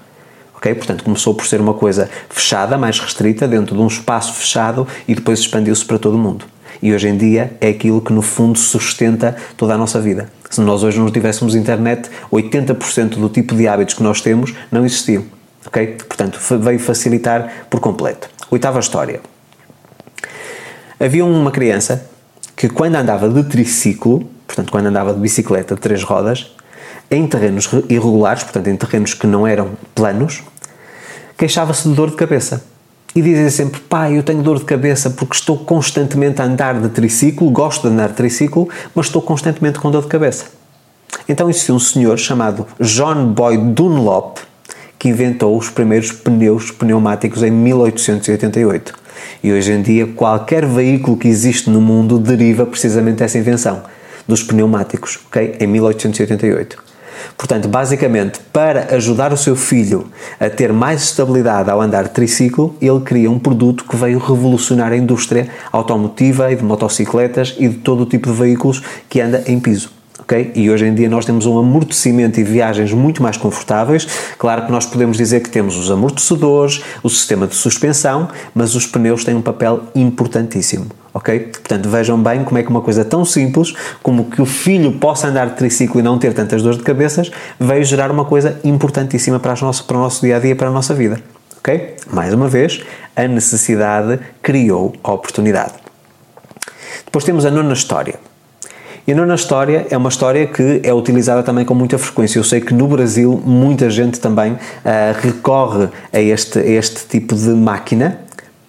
Okay? 0.56 0.74
Portanto, 0.74 1.04
começou 1.04 1.32
por 1.32 1.46
ser 1.46 1.60
uma 1.60 1.74
coisa 1.74 2.10
fechada, 2.28 2.76
mais 2.76 2.98
restrita, 2.98 3.46
dentro 3.46 3.76
de 3.76 3.82
um 3.82 3.86
espaço 3.86 4.34
fechado 4.34 4.84
e 5.06 5.14
depois 5.14 5.38
expandiu-se 5.38 5.84
para 5.84 6.00
todo 6.00 6.16
o 6.16 6.18
mundo. 6.18 6.44
E 6.82 6.92
hoje 6.94 7.08
em 7.08 7.16
dia 7.16 7.56
é 7.60 7.68
aquilo 7.68 8.00
que, 8.00 8.12
no 8.12 8.22
fundo, 8.22 8.58
sustenta 8.58 9.36
toda 9.56 9.74
a 9.74 9.78
nossa 9.78 10.00
vida. 10.00 10.30
Se 10.48 10.60
nós 10.60 10.82
hoje 10.82 10.98
não 10.98 11.10
tivéssemos 11.10 11.54
internet, 11.54 12.10
80% 12.32 13.16
do 13.16 13.28
tipo 13.28 13.54
de 13.54 13.68
hábitos 13.68 13.94
que 13.94 14.02
nós 14.02 14.20
temos 14.20 14.54
não 14.70 14.84
existiam. 14.84 15.24
Ok? 15.66 15.98
Portanto, 16.08 16.38
veio 16.58 16.78
facilitar 16.78 17.66
por 17.68 17.80
completo. 17.80 18.30
Oitava 18.50 18.80
história. 18.80 19.20
Havia 20.98 21.24
uma 21.24 21.50
criança 21.50 22.06
que, 22.56 22.68
quando 22.68 22.96
andava 22.96 23.28
de 23.28 23.44
triciclo, 23.44 24.28
portanto, 24.46 24.70
quando 24.72 24.86
andava 24.86 25.14
de 25.14 25.20
bicicleta 25.20 25.74
de 25.74 25.80
três 25.80 26.02
rodas, 26.02 26.54
em 27.10 27.26
terrenos 27.26 27.68
irregulares, 27.88 28.42
portanto, 28.42 28.68
em 28.68 28.76
terrenos 28.76 29.14
que 29.14 29.26
não 29.26 29.46
eram 29.46 29.72
planos, 29.94 30.42
queixava-se 31.36 31.88
de 31.88 31.94
dor 31.94 32.10
de 32.10 32.16
cabeça 32.16 32.64
e 33.14 33.22
dizem 33.22 33.50
sempre: 33.50 33.80
pai, 33.80 34.16
eu 34.16 34.22
tenho 34.22 34.42
dor 34.42 34.58
de 34.58 34.64
cabeça 34.64 35.10
porque 35.10 35.34
estou 35.34 35.58
constantemente 35.58 36.40
a 36.40 36.44
andar 36.44 36.80
de 36.80 36.88
triciclo, 36.88 37.50
gosto 37.50 37.88
de 37.88 37.94
andar 37.94 38.08
de 38.08 38.14
triciclo, 38.14 38.68
mas 38.94 39.06
estou 39.06 39.22
constantemente 39.22 39.78
com 39.78 39.90
dor 39.90 40.02
de 40.02 40.08
cabeça. 40.08 40.46
Então 41.28 41.50
existiu 41.50 41.74
um 41.74 41.80
senhor 41.80 42.18
chamado 42.18 42.66
John 42.80 43.32
Boyd 43.32 43.72
Dunlop 43.72 44.38
que 45.00 45.08
inventou 45.08 45.56
os 45.56 45.70
primeiros 45.70 46.12
pneus 46.12 46.70
pneumáticos 46.70 47.42
em 47.42 47.50
1888. 47.50 48.92
E 49.42 49.50
hoje 49.50 49.72
em 49.72 49.80
dia, 49.80 50.06
qualquer 50.06 50.66
veículo 50.66 51.16
que 51.16 51.26
existe 51.26 51.70
no 51.70 51.80
mundo 51.80 52.18
deriva 52.18 52.66
precisamente 52.66 53.16
dessa 53.16 53.38
invenção, 53.38 53.82
dos 54.28 54.42
pneumáticos, 54.42 55.18
ok? 55.26 55.56
Em 55.58 55.66
1888. 55.66 56.89
Portanto, 57.36 57.68
basicamente, 57.68 58.40
para 58.52 58.94
ajudar 58.94 59.32
o 59.32 59.36
seu 59.36 59.56
filho 59.56 60.06
a 60.38 60.48
ter 60.48 60.72
mais 60.72 61.02
estabilidade 61.02 61.70
ao 61.70 61.80
andar 61.80 62.08
triciclo, 62.08 62.74
ele 62.80 63.00
cria 63.00 63.30
um 63.30 63.38
produto 63.38 63.84
que 63.84 63.96
veio 63.96 64.18
revolucionar 64.18 64.92
a 64.92 64.96
indústria 64.96 65.48
automotiva 65.72 66.52
e 66.52 66.56
de 66.56 66.64
motocicletas 66.64 67.54
e 67.58 67.68
de 67.68 67.76
todo 67.76 68.02
o 68.02 68.06
tipo 68.06 68.30
de 68.30 68.36
veículos 68.36 68.82
que 69.08 69.20
anda 69.20 69.42
em 69.46 69.58
piso. 69.58 69.90
Okay? 70.20 70.52
E 70.54 70.70
hoje 70.70 70.86
em 70.86 70.94
dia 70.94 71.08
nós 71.08 71.24
temos 71.24 71.44
um 71.46 71.58
amortecimento 71.58 72.38
e 72.38 72.44
viagens 72.44 72.92
muito 72.92 73.22
mais 73.22 73.36
confortáveis. 73.36 74.06
Claro 74.38 74.64
que 74.66 74.70
nós 74.70 74.86
podemos 74.86 75.16
dizer 75.16 75.40
que 75.40 75.50
temos 75.50 75.76
os 75.76 75.90
amortecedores, 75.90 76.82
o 77.02 77.10
sistema 77.10 77.46
de 77.46 77.54
suspensão, 77.56 78.28
mas 78.54 78.74
os 78.76 78.86
pneus 78.86 79.24
têm 79.24 79.34
um 79.34 79.42
papel 79.42 79.80
importantíssimo 79.94 80.99
ok? 81.12 81.38
Portanto, 81.40 81.88
vejam 81.88 82.22
bem 82.22 82.44
como 82.44 82.58
é 82.58 82.62
que 82.62 82.68
uma 82.68 82.80
coisa 82.80 83.04
tão 83.04 83.24
simples 83.24 83.74
como 84.02 84.24
que 84.24 84.40
o 84.40 84.46
filho 84.46 84.92
possa 84.92 85.28
andar 85.28 85.50
de 85.50 85.56
triciclo 85.56 86.00
e 86.00 86.02
não 86.02 86.18
ter 86.18 86.32
tantas 86.32 86.62
dores 86.62 86.78
de 86.78 86.84
cabeças 86.84 87.30
veio 87.58 87.84
gerar 87.84 88.10
uma 88.10 88.24
coisa 88.24 88.58
importantíssima 88.64 89.38
para, 89.38 89.54
nosso, 89.60 89.84
para 89.84 89.96
o 89.96 90.00
nosso 90.00 90.20
dia 90.20 90.36
a 90.36 90.38
dia, 90.38 90.54
para 90.56 90.68
a 90.68 90.72
nossa 90.72 90.94
vida, 90.94 91.20
ok? 91.58 91.96
Mais 92.12 92.32
uma 92.32 92.48
vez, 92.48 92.82
a 93.14 93.26
necessidade 93.26 94.18
criou 94.42 94.94
a 95.02 95.12
oportunidade. 95.12 95.72
Depois 97.04 97.24
temos 97.24 97.44
a 97.44 97.50
nona 97.50 97.72
história. 97.72 98.14
E 99.06 99.12
a 99.12 99.16
nona 99.16 99.34
história 99.34 99.86
é 99.90 99.96
uma 99.96 100.08
história 100.08 100.46
que 100.46 100.80
é 100.84 100.92
utilizada 100.92 101.42
também 101.42 101.64
com 101.64 101.74
muita 101.74 101.98
frequência. 101.98 102.38
Eu 102.38 102.44
sei 102.44 102.60
que 102.60 102.72
no 102.72 102.86
Brasil 102.86 103.42
muita 103.44 103.90
gente 103.90 104.20
também 104.20 104.52
uh, 104.52 104.58
recorre 105.20 105.88
a 106.12 106.20
este, 106.20 106.58
a 106.58 106.64
este 106.64 107.06
tipo 107.08 107.34
de 107.34 107.48
máquina, 107.48 108.20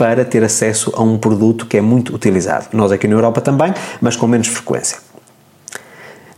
para 0.02 0.26
ter 0.26 0.44
acesso 0.44 0.92
a 0.96 1.04
um 1.04 1.16
produto 1.16 1.68
que 1.68 1.78
é 1.78 1.82
muito 1.82 2.16
utilizado. 2.16 2.70
Nós 2.74 2.92
aqui 2.92 3.08
na 3.08 3.14
Europa 3.14 3.40
também, 3.40 3.72
mas 4.02 4.16
com 4.16 4.26
menos 4.26 4.48
frequência. 4.48 4.98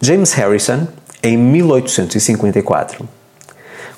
James 0.01 0.33
Harrison, 0.33 0.85
em 1.23 1.37
1854, 1.37 3.07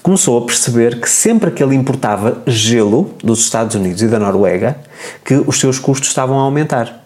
começou 0.04 0.38
a 0.38 0.46
perceber 0.46 1.02
que 1.02 1.10
sempre 1.10 1.50
que 1.50 1.64
ele 1.64 1.74
importava 1.74 2.44
gelo 2.46 3.16
dos 3.24 3.40
Estados 3.40 3.76
Unidos 3.76 4.04
e 4.04 4.08
da 4.08 4.20
Noruega, 4.20 4.78
que 5.26 5.34
os 5.34 5.60
seus 5.60 5.80
custos 5.80 6.10
estavam 6.10 6.38
a 6.38 6.44
aumentar. 6.44 7.04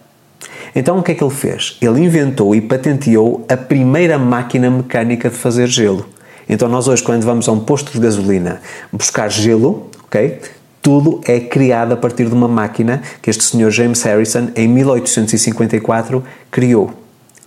Então 0.75 0.99
o 0.99 1.01
que 1.01 1.13
é 1.13 1.15
que 1.15 1.23
ele 1.23 1.33
fez? 1.33 1.77
Ele 1.81 2.01
inventou 2.01 2.53
e 2.53 2.59
patenteou 2.59 3.45
a 3.47 3.55
primeira 3.55 4.19
máquina 4.19 4.69
mecânica 4.69 5.29
de 5.29 5.35
fazer 5.37 5.67
gelo. 5.67 6.05
Então 6.49 6.67
nós 6.67 6.89
hoje 6.89 7.01
quando 7.01 7.23
vamos 7.23 7.47
a 7.47 7.53
um 7.53 7.59
posto 7.61 7.93
de 7.93 7.99
gasolina 8.01 8.61
buscar 8.91 9.29
gelo, 9.31 9.89
ok? 10.03 10.58
Tudo 10.81 11.21
é 11.25 11.39
criado 11.39 11.93
a 11.93 11.97
partir 11.97 12.25
de 12.25 12.33
uma 12.33 12.47
máquina 12.47 13.01
que 13.21 13.29
este 13.29 13.43
senhor 13.43 13.71
James 13.71 14.01
Harrison, 14.03 14.49
em 14.55 14.67
1854, 14.67 16.23
criou. 16.49 16.93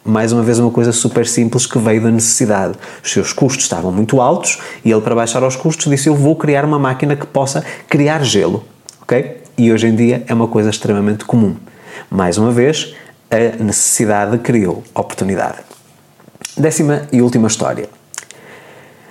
Mais 0.05 0.33
uma 0.33 0.43
vez, 0.43 0.59
uma 0.59 0.71
coisa 0.71 0.91
super 0.91 1.27
simples 1.27 1.65
que 1.65 1.79
veio 1.79 2.03
da 2.03 2.11
necessidade. 2.11 2.75
Os 3.03 3.11
seus 3.11 3.33
custos 3.33 3.65
estavam 3.65 3.93
muito 3.93 4.21
altos 4.21 4.59
e 4.85 4.91
ele, 4.91 5.01
para 5.01 5.15
baixar 5.15 5.43
os 5.45 5.55
custos, 5.55 5.89
disse: 5.89 6.09
Eu 6.09 6.15
vou 6.17 6.35
criar 6.35 6.65
uma 6.65 6.79
máquina 6.79 7.15
que 7.15 7.27
possa 7.27 7.65
criar 7.89 8.25
gelo. 8.25 8.65
Ok? 9.01 9.43
E 9.57 9.73
hoje 9.73 9.87
em 9.87 9.95
dia 9.95 10.25
é 10.27 10.35
uma 10.35 10.49
coisa 10.49 10.71
extremamente 10.71 11.25
comum. 11.25 11.55
Mais 12.11 12.37
uma 12.37 12.51
vez, 12.51 12.95
a 13.31 13.63
necessidade 13.63 14.39
criou 14.39 14.83
oportunidade. 14.95 15.59
Décima 16.57 17.07
e 17.13 17.23
última 17.23 17.47
história. 17.47 17.89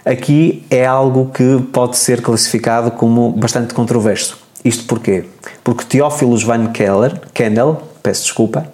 Aqui 0.06 0.64
é 0.70 0.86
algo 0.86 1.32
que 1.34 1.62
pode 1.72 1.98
ser 1.98 2.22
classificado 2.22 2.92
como 2.92 3.32
bastante 3.32 3.74
controverso. 3.74 4.38
Isto 4.64 4.86
porquê? 4.86 5.26
Porque 5.64 5.86
Theophilus 5.86 6.44
van 6.44 6.68
Keller, 6.68 7.20
Kendall, 7.34 7.82
peço 8.04 8.24
desculpa, 8.24 8.68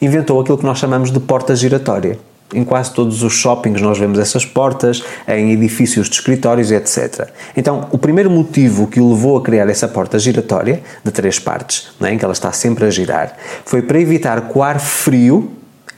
inventou 0.00 0.40
aquilo 0.40 0.58
que 0.58 0.64
nós 0.64 0.78
chamamos 0.78 1.10
de 1.10 1.20
porta 1.20 1.54
giratória. 1.54 2.18
Em 2.52 2.64
quase 2.64 2.92
todos 2.92 3.22
os 3.22 3.34
shoppings 3.34 3.82
nós 3.82 3.98
vemos 3.98 4.18
essas 4.18 4.44
portas, 4.44 5.04
em 5.28 5.52
edifícios 5.52 6.08
de 6.08 6.14
escritórios, 6.14 6.70
etc. 6.72 7.28
Então, 7.54 7.86
o 7.92 7.98
primeiro 7.98 8.30
motivo 8.30 8.86
que 8.86 9.00
o 9.00 9.10
levou 9.10 9.36
a 9.36 9.42
criar 9.42 9.68
essa 9.68 9.86
porta 9.86 10.18
giratória, 10.18 10.82
de 11.04 11.10
três 11.10 11.38
partes, 11.38 11.90
é? 12.00 12.12
em 12.12 12.16
que 12.16 12.24
ela 12.24 12.32
está 12.32 12.50
sempre 12.50 12.86
a 12.86 12.90
girar, 12.90 13.36
foi 13.66 13.82
para 13.82 14.00
evitar 14.00 14.48
que 14.48 14.58
o 14.58 14.62
ar 14.62 14.80
frio 14.80 15.50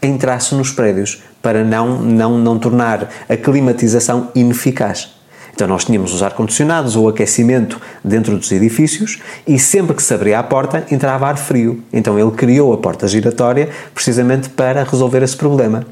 entrasse 0.02 0.54
nos 0.54 0.72
prédios, 0.72 1.22
para 1.42 1.64
não, 1.64 2.00
não, 2.00 2.38
não 2.38 2.58
tornar 2.58 3.08
a 3.28 3.36
climatização 3.36 4.28
ineficaz. 4.34 5.20
Então 5.54 5.68
nós 5.68 5.84
tínhamos 5.84 6.14
os 6.14 6.22
ar-condicionados 6.22 6.96
ou 6.96 7.08
aquecimento 7.08 7.80
dentro 8.02 8.36
dos 8.38 8.50
edifícios 8.50 9.20
e 9.46 9.58
sempre 9.58 9.94
que 9.94 10.02
se 10.02 10.14
abria 10.14 10.38
a 10.38 10.42
porta 10.42 10.86
entrava 10.90 11.26
ar 11.26 11.36
frio. 11.36 11.82
Então 11.92 12.18
ele 12.18 12.30
criou 12.30 12.72
a 12.72 12.78
porta 12.78 13.06
giratória 13.06 13.68
precisamente 13.94 14.48
para 14.48 14.84
resolver 14.84 15.22
esse 15.22 15.36
problema. 15.36 15.86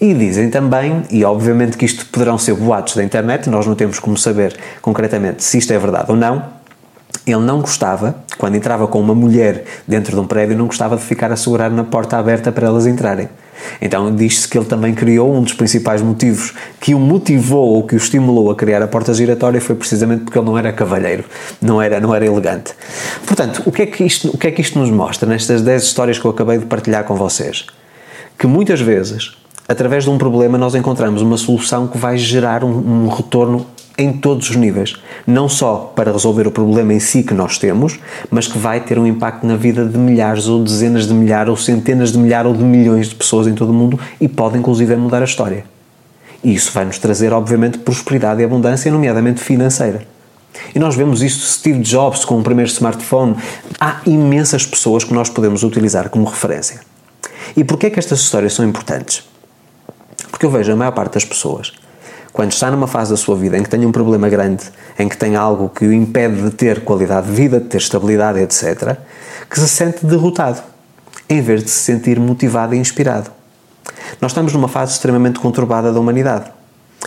E 0.00 0.14
dizem 0.14 0.50
também, 0.50 1.02
e 1.10 1.24
obviamente 1.24 1.76
que 1.76 1.84
isto 1.84 2.06
poderão 2.06 2.38
ser 2.38 2.54
boatos 2.54 2.94
da 2.94 3.02
internet, 3.02 3.50
nós 3.50 3.66
não 3.66 3.74
temos 3.74 3.98
como 3.98 4.16
saber 4.16 4.56
concretamente 4.80 5.42
se 5.42 5.58
isto 5.58 5.72
é 5.72 5.78
verdade 5.78 6.06
ou 6.10 6.16
não, 6.16 6.44
ele 7.26 7.40
não 7.40 7.60
gostava, 7.60 8.14
quando 8.38 8.54
entrava 8.54 8.86
com 8.86 9.00
uma 9.00 9.14
mulher 9.14 9.64
dentro 9.86 10.14
de 10.14 10.20
um 10.20 10.26
prédio, 10.26 10.56
não 10.56 10.66
gostava 10.66 10.96
de 10.96 11.02
ficar 11.02 11.32
a 11.32 11.36
segurar 11.36 11.70
na 11.70 11.84
porta 11.84 12.16
aberta 12.16 12.52
para 12.52 12.66
elas 12.68 12.86
entrarem. 12.86 13.28
Então 13.80 14.14
diz-se 14.14 14.48
que 14.48 14.58
ele 14.58 14.66
também 14.66 14.94
criou 14.94 15.34
um 15.34 15.42
dos 15.42 15.52
principais 15.52 16.02
motivos 16.02 16.54
que 16.80 16.94
o 16.94 16.98
motivou 16.98 17.76
ou 17.76 17.82
que 17.82 17.94
o 17.94 17.96
estimulou 17.96 18.50
a 18.50 18.56
criar 18.56 18.82
a 18.82 18.88
porta 18.88 19.12
giratória 19.14 19.60
foi 19.60 19.76
precisamente 19.76 20.24
porque 20.24 20.38
ele 20.38 20.46
não 20.46 20.58
era 20.58 20.72
cavalheiro, 20.72 21.24
não 21.60 21.80
era, 21.80 22.00
não 22.00 22.14
era 22.14 22.24
elegante. 22.24 22.72
Portanto, 23.26 23.62
o 23.66 23.72
que, 23.72 23.82
é 23.82 23.86
que 23.86 24.04
isto, 24.04 24.28
o 24.28 24.38
que 24.38 24.46
é 24.46 24.50
que 24.50 24.60
isto 24.60 24.78
nos 24.78 24.90
mostra 24.90 25.28
nestas 25.28 25.62
10 25.62 25.82
histórias 25.82 26.18
que 26.18 26.24
eu 26.24 26.30
acabei 26.30 26.58
de 26.58 26.66
partilhar 26.66 27.04
com 27.04 27.14
vocês? 27.14 27.66
Que 28.38 28.46
muitas 28.46 28.80
vezes, 28.80 29.32
através 29.66 30.04
de 30.04 30.10
um 30.10 30.18
problema, 30.18 30.56
nós 30.56 30.74
encontramos 30.74 31.22
uma 31.22 31.36
solução 31.36 31.86
que 31.88 31.98
vai 31.98 32.16
gerar 32.16 32.62
um, 32.64 33.04
um 33.04 33.08
retorno 33.08 33.66
em 33.98 34.12
todos 34.12 34.48
os 34.48 34.54
níveis, 34.54 34.94
não 35.26 35.48
só 35.48 35.92
para 35.96 36.12
resolver 36.12 36.46
o 36.46 36.52
problema 36.52 36.94
em 36.94 37.00
si 37.00 37.24
que 37.24 37.34
nós 37.34 37.58
temos, 37.58 37.98
mas 38.30 38.46
que 38.46 38.56
vai 38.56 38.80
ter 38.80 38.96
um 38.96 39.06
impacto 39.06 39.44
na 39.44 39.56
vida 39.56 39.84
de 39.84 39.98
milhares 39.98 40.46
ou 40.46 40.62
dezenas 40.62 41.08
de 41.08 41.12
milhares 41.12 41.50
ou 41.50 41.56
centenas 41.56 42.12
de 42.12 42.18
milhares 42.18 42.48
ou 42.48 42.56
de 42.56 42.62
milhões 42.62 43.08
de 43.08 43.16
pessoas 43.16 43.48
em 43.48 43.54
todo 43.54 43.70
o 43.70 43.74
mundo 43.74 43.98
e 44.20 44.28
pode 44.28 44.56
inclusive 44.56 44.94
mudar 44.94 45.20
a 45.20 45.24
história. 45.24 45.64
E 46.44 46.54
isso 46.54 46.70
vai 46.70 46.84
nos 46.84 46.98
trazer, 46.98 47.32
obviamente, 47.32 47.78
prosperidade 47.78 48.40
e 48.40 48.44
abundância, 48.44 48.92
nomeadamente 48.92 49.40
financeira. 49.40 50.06
E 50.72 50.78
nós 50.78 50.94
vemos 50.94 51.20
isso 51.20 51.44
Steve 51.54 51.80
Jobs 51.80 52.24
com 52.24 52.38
o 52.38 52.42
primeiro 52.42 52.70
smartphone. 52.70 53.34
Há 53.80 54.00
imensas 54.06 54.64
pessoas 54.64 55.02
que 55.02 55.12
nós 55.12 55.28
podemos 55.28 55.64
utilizar 55.64 56.08
como 56.08 56.24
referência. 56.24 56.80
E 57.56 57.64
porquê 57.64 57.86
é 57.86 57.90
que 57.90 57.98
estas 57.98 58.20
histórias 58.20 58.52
são 58.52 58.64
importantes? 58.64 59.28
Porque 60.30 60.46
eu 60.46 60.50
vejo 60.50 60.72
a 60.72 60.76
maior 60.76 60.92
parte 60.92 61.14
das 61.14 61.24
pessoas 61.24 61.72
quando 62.38 62.52
está 62.52 62.70
numa 62.70 62.86
fase 62.86 63.10
da 63.10 63.16
sua 63.16 63.34
vida 63.34 63.58
em 63.58 63.64
que 63.64 63.68
tem 63.68 63.84
um 63.84 63.90
problema 63.90 64.28
grande, 64.28 64.62
em 64.96 65.08
que 65.08 65.16
tem 65.16 65.34
algo 65.34 65.68
que 65.68 65.84
o 65.84 65.92
impede 65.92 66.40
de 66.40 66.50
ter 66.52 66.84
qualidade 66.84 67.26
de 67.26 67.32
vida, 67.32 67.58
de 67.58 67.66
ter 67.66 67.78
estabilidade, 67.78 68.38
etc., 68.38 68.96
que 69.50 69.58
se 69.58 69.66
sente 69.66 70.06
derrotado, 70.06 70.62
em 71.28 71.42
vez 71.42 71.64
de 71.64 71.70
se 71.70 71.80
sentir 71.80 72.20
motivado 72.20 72.76
e 72.76 72.78
inspirado. 72.78 73.28
Nós 74.20 74.30
estamos 74.30 74.52
numa 74.52 74.68
fase 74.68 74.92
extremamente 74.92 75.40
conturbada 75.40 75.92
da 75.92 75.98
humanidade. 75.98 76.44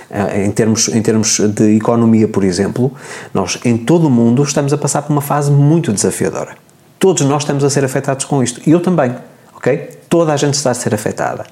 Eh, 0.09 0.43
em 0.43 0.51
termos, 0.51 0.89
em 0.89 1.01
termos 1.01 1.39
de 1.39 1.77
economia, 1.77 2.27
por 2.27 2.43
exemplo, 2.43 2.91
nós 3.33 3.57
em 3.63 3.77
todo 3.77 4.07
o 4.07 4.09
mundo 4.09 4.43
estamos 4.43 4.73
a 4.73 4.77
passar 4.77 5.01
por 5.01 5.13
uma 5.13 5.21
fase 5.21 5.49
muito 5.49 5.93
desafiadora. 5.93 6.57
Todos 6.99 7.25
nós 7.25 7.43
estamos 7.43 7.63
a 7.63 7.69
ser 7.69 7.85
afetados 7.85 8.25
com 8.25 8.43
isto. 8.43 8.61
E 8.67 8.71
eu 8.71 8.81
também, 8.81 9.15
ok? 9.55 9.97
Toda 10.09 10.33
a 10.33 10.35
gente 10.35 10.55
está 10.55 10.71
a 10.71 10.73
ser 10.73 10.93
afetada. 10.93 11.45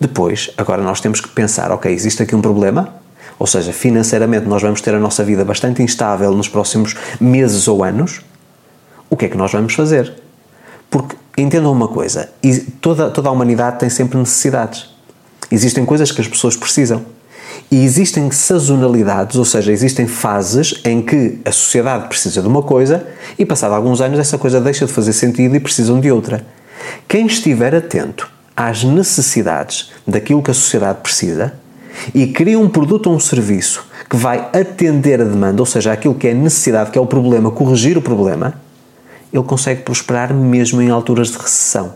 Depois, 0.00 0.50
agora 0.56 0.82
nós 0.82 1.00
temos 1.00 1.20
que 1.20 1.28
pensar, 1.28 1.70
ok, 1.70 1.92
existe 1.92 2.24
aqui 2.24 2.34
um 2.34 2.42
problema, 2.42 2.98
ou 3.40 3.46
seja, 3.46 3.72
financeiramente 3.72 4.46
nós 4.46 4.60
vamos 4.60 4.82
ter 4.82 4.94
a 4.94 4.98
nossa 4.98 5.24
vida 5.24 5.42
bastante 5.46 5.82
instável 5.82 6.30
nos 6.32 6.46
próximos 6.46 6.94
meses 7.18 7.66
ou 7.66 7.82
anos, 7.82 8.20
o 9.08 9.16
que 9.16 9.24
é 9.24 9.28
que 9.30 9.36
nós 9.36 9.50
vamos 9.50 9.72
fazer? 9.72 10.12
Porque 10.90 11.16
entendam 11.38 11.72
uma 11.72 11.88
coisa, 11.88 12.28
toda, 12.82 13.08
toda 13.08 13.30
a 13.30 13.32
humanidade 13.32 13.78
tem 13.78 13.88
sempre 13.88 14.18
necessidades. 14.18 14.90
Existem 15.50 15.86
coisas 15.86 16.12
que 16.12 16.20
as 16.20 16.28
pessoas 16.28 16.54
precisam. 16.54 17.02
E 17.70 17.82
existem 17.82 18.30
sazonalidades, 18.30 19.36
ou 19.36 19.44
seja, 19.46 19.72
existem 19.72 20.06
fases 20.06 20.74
em 20.84 21.00
que 21.00 21.40
a 21.42 21.50
sociedade 21.50 22.08
precisa 22.08 22.42
de 22.42 22.46
uma 22.46 22.62
coisa 22.62 23.06
e, 23.38 23.46
passado 23.46 23.72
alguns 23.72 24.02
anos, 24.02 24.18
essa 24.18 24.36
coisa 24.36 24.60
deixa 24.60 24.84
de 24.84 24.92
fazer 24.92 25.14
sentido 25.14 25.56
e 25.56 25.60
precisam 25.60 25.98
de 25.98 26.12
outra. 26.12 26.44
Quem 27.08 27.26
estiver 27.26 27.74
atento 27.74 28.30
às 28.54 28.84
necessidades 28.84 29.92
daquilo 30.06 30.42
que 30.42 30.50
a 30.50 30.54
sociedade 30.54 30.98
precisa, 31.02 31.54
e 32.14 32.26
cria 32.28 32.58
um 32.58 32.68
produto 32.68 33.08
ou 33.08 33.16
um 33.16 33.20
serviço 33.20 33.84
que 34.08 34.16
vai 34.16 34.48
atender 34.52 35.20
a 35.20 35.24
demanda, 35.24 35.62
ou 35.62 35.66
seja, 35.66 35.92
aquilo 35.92 36.14
que 36.14 36.28
é 36.28 36.34
necessidade, 36.34 36.90
que 36.90 36.98
é 36.98 37.00
o 37.00 37.06
problema, 37.06 37.50
corrigir 37.50 37.96
o 37.96 38.02
problema, 38.02 38.54
ele 39.32 39.44
consegue 39.44 39.82
prosperar 39.82 40.34
mesmo 40.34 40.82
em 40.82 40.90
alturas 40.90 41.28
de 41.28 41.38
recessão. 41.38 41.94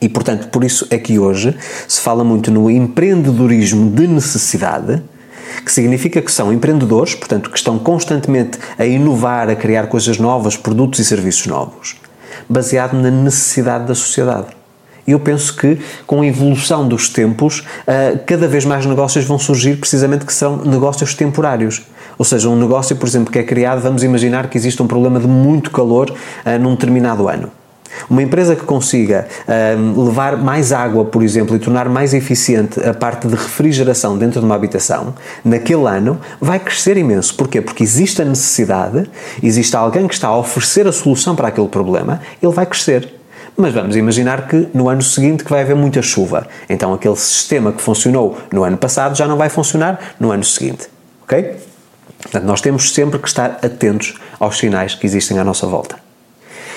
E, 0.00 0.08
portanto, 0.08 0.48
por 0.48 0.64
isso 0.64 0.86
é 0.90 0.98
que 0.98 1.18
hoje 1.18 1.56
se 1.86 2.00
fala 2.00 2.22
muito 2.22 2.50
no 2.50 2.70
empreendedorismo 2.70 3.90
de 3.90 4.06
necessidade, 4.06 5.02
que 5.64 5.72
significa 5.72 6.22
que 6.22 6.30
são 6.30 6.52
empreendedores, 6.52 7.14
portanto, 7.14 7.50
que 7.50 7.56
estão 7.56 7.78
constantemente 7.78 8.58
a 8.78 8.86
inovar, 8.86 9.48
a 9.48 9.56
criar 9.56 9.86
coisas 9.88 10.18
novas, 10.18 10.56
produtos 10.56 11.00
e 11.00 11.04
serviços 11.04 11.46
novos, 11.46 11.96
baseado 12.48 12.94
na 12.94 13.10
necessidade 13.10 13.86
da 13.86 13.94
sociedade. 13.94 14.57
E 15.08 15.12
eu 15.12 15.18
penso 15.18 15.56
que 15.56 15.78
com 16.06 16.20
a 16.20 16.26
evolução 16.26 16.86
dos 16.86 17.08
tempos, 17.08 17.60
uh, 17.60 18.20
cada 18.26 18.46
vez 18.46 18.66
mais 18.66 18.84
negócios 18.84 19.24
vão 19.24 19.38
surgir 19.38 19.78
precisamente 19.78 20.26
que 20.26 20.32
são 20.34 20.58
negócios 20.58 21.14
temporários. 21.14 21.82
Ou 22.18 22.26
seja, 22.26 22.46
um 22.50 22.56
negócio, 22.56 22.94
por 22.94 23.08
exemplo, 23.08 23.32
que 23.32 23.38
é 23.38 23.42
criado, 23.42 23.80
vamos 23.80 24.04
imaginar 24.04 24.50
que 24.50 24.58
existe 24.58 24.82
um 24.82 24.86
problema 24.86 25.18
de 25.18 25.26
muito 25.26 25.70
calor 25.70 26.10
uh, 26.10 26.58
num 26.60 26.72
determinado 26.72 27.26
ano. 27.26 27.50
Uma 28.10 28.22
empresa 28.22 28.54
que 28.54 28.64
consiga 28.66 29.26
uh, 29.48 30.04
levar 30.04 30.36
mais 30.36 30.72
água, 30.72 31.06
por 31.06 31.22
exemplo, 31.22 31.56
e 31.56 31.58
tornar 31.58 31.88
mais 31.88 32.12
eficiente 32.12 32.78
a 32.86 32.92
parte 32.92 33.26
de 33.26 33.34
refrigeração 33.34 34.18
dentro 34.18 34.40
de 34.40 34.44
uma 34.44 34.56
habitação, 34.56 35.14
naquele 35.42 35.86
ano 35.86 36.20
vai 36.38 36.58
crescer 36.58 36.98
imenso. 36.98 37.34
Porquê? 37.34 37.62
Porque 37.62 37.82
existe 37.82 38.20
a 38.20 38.26
necessidade, 38.26 39.08
existe 39.42 39.74
alguém 39.74 40.06
que 40.06 40.12
está 40.12 40.28
a 40.28 40.36
oferecer 40.36 40.86
a 40.86 40.92
solução 40.92 41.34
para 41.34 41.48
aquele 41.48 41.68
problema, 41.68 42.20
ele 42.42 42.52
vai 42.52 42.66
crescer. 42.66 43.17
Mas 43.60 43.74
vamos 43.74 43.96
imaginar 43.96 44.46
que 44.46 44.68
no 44.72 44.88
ano 44.88 45.02
seguinte 45.02 45.42
que 45.42 45.50
vai 45.50 45.62
haver 45.62 45.74
muita 45.74 46.00
chuva. 46.00 46.46
Então 46.68 46.94
aquele 46.94 47.16
sistema 47.16 47.72
que 47.72 47.82
funcionou 47.82 48.38
no 48.52 48.62
ano 48.62 48.78
passado 48.78 49.16
já 49.16 49.26
não 49.26 49.36
vai 49.36 49.48
funcionar 49.48 50.14
no 50.20 50.30
ano 50.30 50.44
seguinte. 50.44 50.88
Ok? 51.24 51.56
Portanto, 52.22 52.44
nós 52.44 52.60
temos 52.60 52.94
sempre 52.94 53.18
que 53.18 53.26
estar 53.26 53.58
atentos 53.60 54.14
aos 54.38 54.58
sinais 54.58 54.94
que 54.94 55.04
existem 55.04 55.40
à 55.40 55.44
nossa 55.44 55.66
volta. 55.66 55.96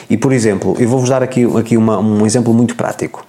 E, 0.09 0.17
por 0.17 0.33
exemplo, 0.33 0.75
eu 0.79 0.89
vou-vos 0.89 1.07
dar 1.07 1.21
aqui, 1.21 1.45
aqui 1.55 1.77
uma, 1.77 1.99
um 1.99 2.25
exemplo 2.25 2.51
muito 2.51 2.75
prático. 2.75 3.27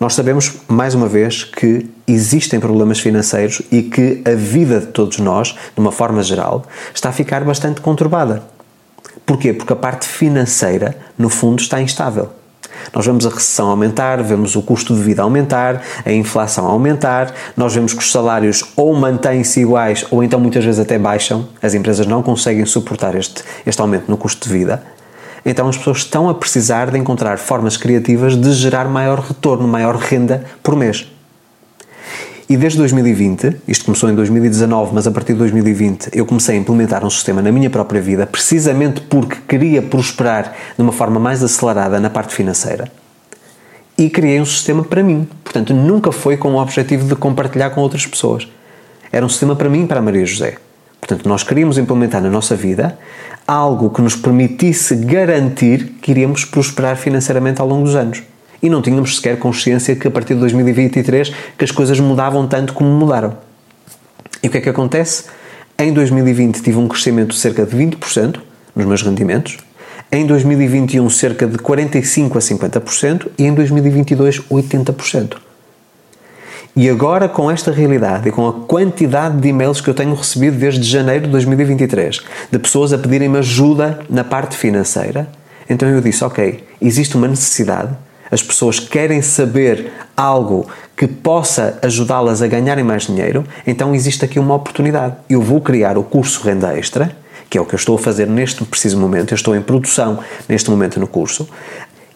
Nós 0.00 0.14
sabemos, 0.14 0.54
mais 0.66 0.94
uma 0.94 1.06
vez, 1.06 1.44
que 1.44 1.90
existem 2.08 2.58
problemas 2.58 3.00
financeiros 3.00 3.60
e 3.70 3.82
que 3.82 4.22
a 4.24 4.34
vida 4.34 4.80
de 4.80 4.86
todos 4.86 5.18
nós, 5.18 5.48
de 5.48 5.78
uma 5.78 5.92
forma 5.92 6.22
geral, 6.22 6.64
está 6.94 7.10
a 7.10 7.12
ficar 7.12 7.44
bastante 7.44 7.82
conturbada. 7.82 8.42
Porquê? 9.26 9.52
Porque 9.52 9.74
a 9.74 9.76
parte 9.76 10.08
financeira, 10.08 10.96
no 11.18 11.28
fundo, 11.28 11.60
está 11.60 11.78
instável. 11.78 12.30
Nós 12.94 13.06
vemos 13.06 13.26
a 13.26 13.30
recessão 13.30 13.68
aumentar, 13.68 14.22
vemos 14.22 14.56
o 14.56 14.62
custo 14.62 14.94
de 14.94 15.02
vida 15.02 15.22
aumentar, 15.22 15.82
a 16.04 16.12
inflação 16.12 16.66
aumentar, 16.66 17.32
nós 17.56 17.74
vemos 17.74 17.92
que 17.92 18.00
os 18.00 18.10
salários 18.10 18.64
ou 18.76 18.94
mantêm-se 18.94 19.60
iguais 19.60 20.04
ou 20.10 20.22
então 20.22 20.38
muitas 20.38 20.64
vezes 20.64 20.80
até 20.80 20.98
baixam, 20.98 21.48
as 21.62 21.74
empresas 21.74 22.06
não 22.06 22.22
conseguem 22.22 22.64
suportar 22.66 23.14
este, 23.14 23.42
este 23.66 23.80
aumento 23.80 24.08
no 24.08 24.16
custo 24.16 24.48
de 24.48 24.54
vida. 24.54 24.82
Então 25.44 25.68
as 25.68 25.76
pessoas 25.76 25.98
estão 25.98 26.28
a 26.28 26.34
precisar 26.34 26.90
de 26.90 26.98
encontrar 26.98 27.38
formas 27.38 27.76
criativas 27.76 28.36
de 28.36 28.52
gerar 28.52 28.86
maior 28.86 29.18
retorno, 29.20 29.66
maior 29.66 29.96
renda 29.96 30.44
por 30.62 30.76
mês. 30.76 31.11
E 32.52 32.56
desde 32.58 32.76
2020, 32.80 33.62
isto 33.66 33.86
começou 33.86 34.10
em 34.10 34.14
2019, 34.14 34.90
mas 34.92 35.06
a 35.06 35.10
partir 35.10 35.32
de 35.32 35.38
2020 35.38 36.10
eu 36.12 36.26
comecei 36.26 36.54
a 36.54 36.58
implementar 36.58 37.02
um 37.02 37.08
sistema 37.08 37.40
na 37.40 37.50
minha 37.50 37.70
própria 37.70 37.98
vida, 37.98 38.26
precisamente 38.26 39.00
porque 39.00 39.38
queria 39.48 39.80
prosperar 39.80 40.54
de 40.76 40.82
uma 40.82 40.92
forma 40.92 41.18
mais 41.18 41.42
acelerada 41.42 41.98
na 41.98 42.10
parte 42.10 42.34
financeira. 42.34 42.92
E 43.96 44.10
criei 44.10 44.38
um 44.38 44.44
sistema 44.44 44.84
para 44.84 45.02
mim. 45.02 45.26
Portanto, 45.42 45.72
nunca 45.72 46.12
foi 46.12 46.36
com 46.36 46.52
o 46.52 46.60
objetivo 46.60 47.08
de 47.08 47.16
compartilhar 47.16 47.70
com 47.70 47.80
outras 47.80 48.06
pessoas. 48.06 48.46
Era 49.10 49.24
um 49.24 49.30
sistema 49.30 49.56
para 49.56 49.70
mim 49.70 49.84
e 49.84 49.86
para 49.86 50.00
a 50.00 50.02
Maria 50.02 50.26
José. 50.26 50.58
Portanto, 51.00 51.26
nós 51.26 51.42
queríamos 51.42 51.78
implementar 51.78 52.20
na 52.20 52.28
nossa 52.28 52.54
vida 52.54 52.98
algo 53.48 53.88
que 53.88 54.02
nos 54.02 54.14
permitisse 54.14 54.94
garantir 54.94 55.94
que 56.02 56.10
iríamos 56.10 56.44
prosperar 56.44 56.98
financeiramente 56.98 57.62
ao 57.62 57.66
longo 57.66 57.84
dos 57.84 57.96
anos 57.96 58.22
e 58.62 58.70
não 58.70 58.80
tínhamos 58.80 59.16
sequer 59.16 59.38
consciência 59.38 59.96
que 59.96 60.06
a 60.06 60.10
partir 60.10 60.34
de 60.34 60.40
2023 60.40 61.32
que 61.58 61.64
as 61.64 61.70
coisas 61.70 61.98
mudavam 61.98 62.46
tanto 62.46 62.72
como 62.72 62.88
mudaram. 62.90 63.36
E 64.42 64.48
o 64.48 64.50
que 64.50 64.58
é 64.58 64.60
que 64.60 64.68
acontece? 64.68 65.24
Em 65.78 65.92
2020 65.92 66.62
tive 66.62 66.78
um 66.78 66.86
crescimento 66.86 67.30
de 67.30 67.38
cerca 67.38 67.66
de 67.66 67.76
20% 67.76 68.38
nos 68.74 68.86
meus 68.86 69.02
rendimentos, 69.02 69.58
em 70.10 70.26
2021 70.26 71.08
cerca 71.10 71.46
de 71.46 71.58
45 71.58 72.38
a 72.38 72.40
50% 72.40 73.28
e 73.38 73.44
em 73.44 73.54
2022 73.54 74.40
80%. 74.42 75.36
E 76.74 76.88
agora, 76.88 77.28
com 77.28 77.50
esta 77.50 77.70
realidade 77.70 78.28
e 78.28 78.32
com 78.32 78.48
a 78.48 78.52
quantidade 78.52 79.38
de 79.38 79.48
e-mails 79.48 79.80
que 79.80 79.90
eu 79.90 79.94
tenho 79.94 80.14
recebido 80.14 80.56
desde 80.56 80.82
janeiro 80.82 81.26
de 81.26 81.30
2023, 81.30 82.20
de 82.50 82.58
pessoas 82.58 82.94
a 82.94 82.98
pedirem-me 82.98 83.38
ajuda 83.38 84.00
na 84.08 84.24
parte 84.24 84.56
financeira, 84.56 85.28
então 85.68 85.86
eu 85.88 86.00
disse: 86.00 86.24
Ok, 86.24 86.64
existe 86.80 87.14
uma 87.14 87.28
necessidade, 87.28 87.94
as 88.32 88.42
pessoas 88.42 88.80
querem 88.80 89.20
saber 89.20 89.92
algo 90.16 90.66
que 90.96 91.06
possa 91.06 91.78
ajudá-las 91.82 92.40
a 92.40 92.46
ganharem 92.46 92.82
mais 92.82 93.06
dinheiro, 93.06 93.44
então 93.66 93.94
existe 93.94 94.24
aqui 94.24 94.38
uma 94.38 94.54
oportunidade. 94.54 95.16
Eu 95.28 95.42
vou 95.42 95.60
criar 95.60 95.98
o 95.98 96.02
curso 96.02 96.42
Renda 96.42 96.76
Extra, 96.76 97.14
que 97.50 97.58
é 97.58 97.60
o 97.60 97.66
que 97.66 97.74
eu 97.74 97.76
estou 97.76 97.96
a 97.96 97.98
fazer 97.98 98.26
neste 98.26 98.64
preciso 98.64 98.98
momento, 98.98 99.32
eu 99.32 99.36
estou 99.36 99.54
em 99.54 99.60
produção 99.60 100.20
neste 100.48 100.70
momento 100.70 100.98
no 100.98 101.06
curso, 101.06 101.46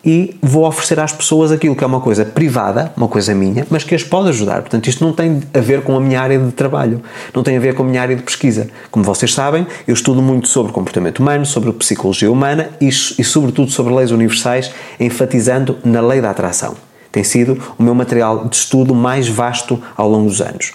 e 0.06 0.36
vou 0.40 0.64
oferecer 0.64 1.00
às 1.00 1.12
pessoas 1.12 1.50
aquilo 1.50 1.74
que 1.74 1.82
é 1.82 1.86
uma 1.86 2.00
coisa 2.00 2.24
privada, 2.24 2.92
uma 2.96 3.08
coisa 3.08 3.34
minha, 3.34 3.66
mas 3.68 3.82
que 3.82 3.92
as 3.92 4.04
pode 4.04 4.28
ajudar. 4.28 4.60
Portanto, 4.60 4.86
isto 4.86 5.04
não 5.04 5.12
tem 5.12 5.42
a 5.52 5.58
ver 5.58 5.82
com 5.82 5.96
a 5.96 6.00
minha 6.00 6.20
área 6.20 6.38
de 6.38 6.52
trabalho, 6.52 7.02
não 7.34 7.42
tem 7.42 7.56
a 7.56 7.60
ver 7.60 7.74
com 7.74 7.82
a 7.82 7.86
minha 7.86 8.00
área 8.00 8.14
de 8.14 8.22
pesquisa. 8.22 8.68
Como 8.88 9.04
vocês 9.04 9.34
sabem, 9.34 9.66
eu 9.86 9.92
estudo 9.92 10.22
muito 10.22 10.46
sobre 10.46 10.72
comportamento 10.72 11.18
humano, 11.18 11.44
sobre 11.44 11.72
psicologia 11.72 12.30
humana 12.30 12.70
e, 12.80 12.86
e 12.86 13.24
sobretudo, 13.24 13.72
sobre 13.72 13.92
leis 13.92 14.12
universais, 14.12 14.70
enfatizando 15.00 15.76
na 15.84 16.00
lei 16.00 16.20
da 16.20 16.30
atração. 16.30 16.76
Tem 17.10 17.24
sido 17.24 17.60
o 17.76 17.82
meu 17.82 17.94
material 17.94 18.46
de 18.46 18.54
estudo 18.54 18.94
mais 18.94 19.26
vasto 19.26 19.82
ao 19.96 20.08
longo 20.08 20.28
dos 20.28 20.40
anos. 20.40 20.72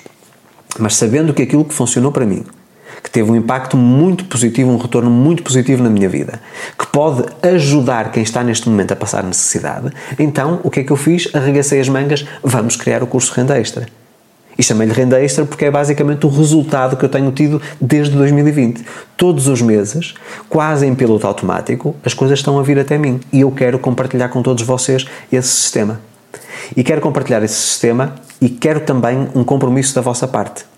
Mas 0.78 0.96
sabendo 0.96 1.34
que 1.34 1.42
aquilo 1.42 1.64
que 1.64 1.74
funcionou 1.74 2.12
para 2.12 2.26
mim 2.26 2.44
que 3.04 3.10
teve 3.10 3.32
um 3.32 3.36
impacto 3.36 3.76
muito 3.76 4.26
positivo, 4.26 4.70
um 4.70 4.78
retorno 4.78 5.10
muito 5.10 5.42
positivo 5.44 5.82
na 5.82 5.90
minha 5.90 6.08
vida, 6.08 6.40
pode 6.92 7.24
ajudar 7.42 8.12
quem 8.12 8.24
está 8.24 8.44
neste 8.44 8.70
momento 8.70 8.92
a 8.92 8.96
passar 8.96 9.24
necessidade, 9.24 9.92
então 10.20 10.60
o 10.64 10.70
que 10.70 10.82
é 10.82 10.84
que 10.84 10.92
eu 10.92 10.98
fiz? 10.98 11.30
Arregacei 11.34 11.80
as 11.80 11.90
mangas, 11.90 12.26
vamos 12.44 12.76
criar 12.76 13.02
o 13.02 13.08
curso 13.08 13.34
Renda 13.34 13.58
Extra. 13.60 13.88
E 14.58 14.64
chamei-lhe 14.64 14.94
renda 14.94 15.20
extra 15.20 15.46
porque 15.46 15.66
é 15.66 15.72
basicamente 15.72 16.26
o 16.26 16.30
resultado 16.30 16.96
que 16.98 17.04
eu 17.04 17.10
tenho 17.10 17.32
tido 17.32 17.62
desde 17.80 18.16
2020. 18.16 18.86
Todos 19.18 19.48
os 19.48 19.62
meses, 19.62 20.14
quase 20.50 20.86
em 20.86 20.94
piloto 20.94 21.26
automático, 21.26 21.96
as 22.06 22.14
coisas 22.14 22.38
estão 22.38 22.60
a 22.60 22.64
vir 22.64 22.78
até 22.78 22.98
mim 22.98 23.20
e 23.32 23.42
eu 23.42 23.52
quero 23.52 23.80
compartilhar 23.80 24.30
com 24.30 24.44
todos 24.44 24.64
vocês 24.64 25.06
esse 25.32 25.48
sistema. 25.48 26.00
E 26.76 26.84
quero 26.84 27.02
compartilhar 27.02 27.42
esse 27.42 27.56
sistema 27.56 28.16
e 28.40 28.50
quero 28.50 28.82
também 28.82 29.30
um 29.34 29.44
compromisso 29.44 29.96
da 29.96 30.02
vossa 30.02 30.28
parte. 30.28 30.71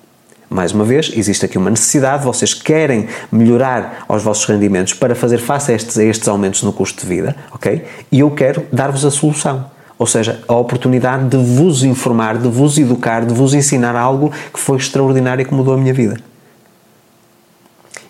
Mais 0.54 0.72
uma 0.72 0.84
vez, 0.84 1.12
existe 1.16 1.44
aqui 1.44 1.58
uma 1.58 1.72
necessidade, 1.72 2.24
vocês 2.24 2.54
querem 2.54 3.08
melhorar 3.32 4.06
os 4.08 4.22
vossos 4.22 4.46
rendimentos 4.46 4.94
para 4.94 5.16
fazer 5.16 5.40
face 5.40 5.72
a 5.72 5.76
estes, 5.76 5.98
a 5.98 6.04
estes 6.04 6.28
aumentos 6.28 6.62
no 6.62 6.72
custo 6.72 7.02
de 7.02 7.08
vida, 7.08 7.36
ok? 7.52 7.84
E 8.12 8.20
eu 8.20 8.30
quero 8.30 8.64
dar-vos 8.72 9.04
a 9.04 9.10
solução. 9.10 9.66
Ou 9.98 10.06
seja, 10.06 10.44
a 10.48 10.54
oportunidade 10.54 11.28
de 11.28 11.38
vos 11.38 11.84
informar, 11.84 12.38
de 12.38 12.48
vos 12.48 12.78
educar, 12.78 13.26
de 13.26 13.34
vos 13.34 13.56
ensinar 13.56 13.96
algo 13.96 14.32
que 14.54 14.60
foi 14.60 14.78
extraordinário 14.78 15.42
e 15.42 15.46
que 15.46 15.56
mudou 15.56 15.74
a 15.74 15.78
minha 15.78 15.94
vida. 15.94 16.18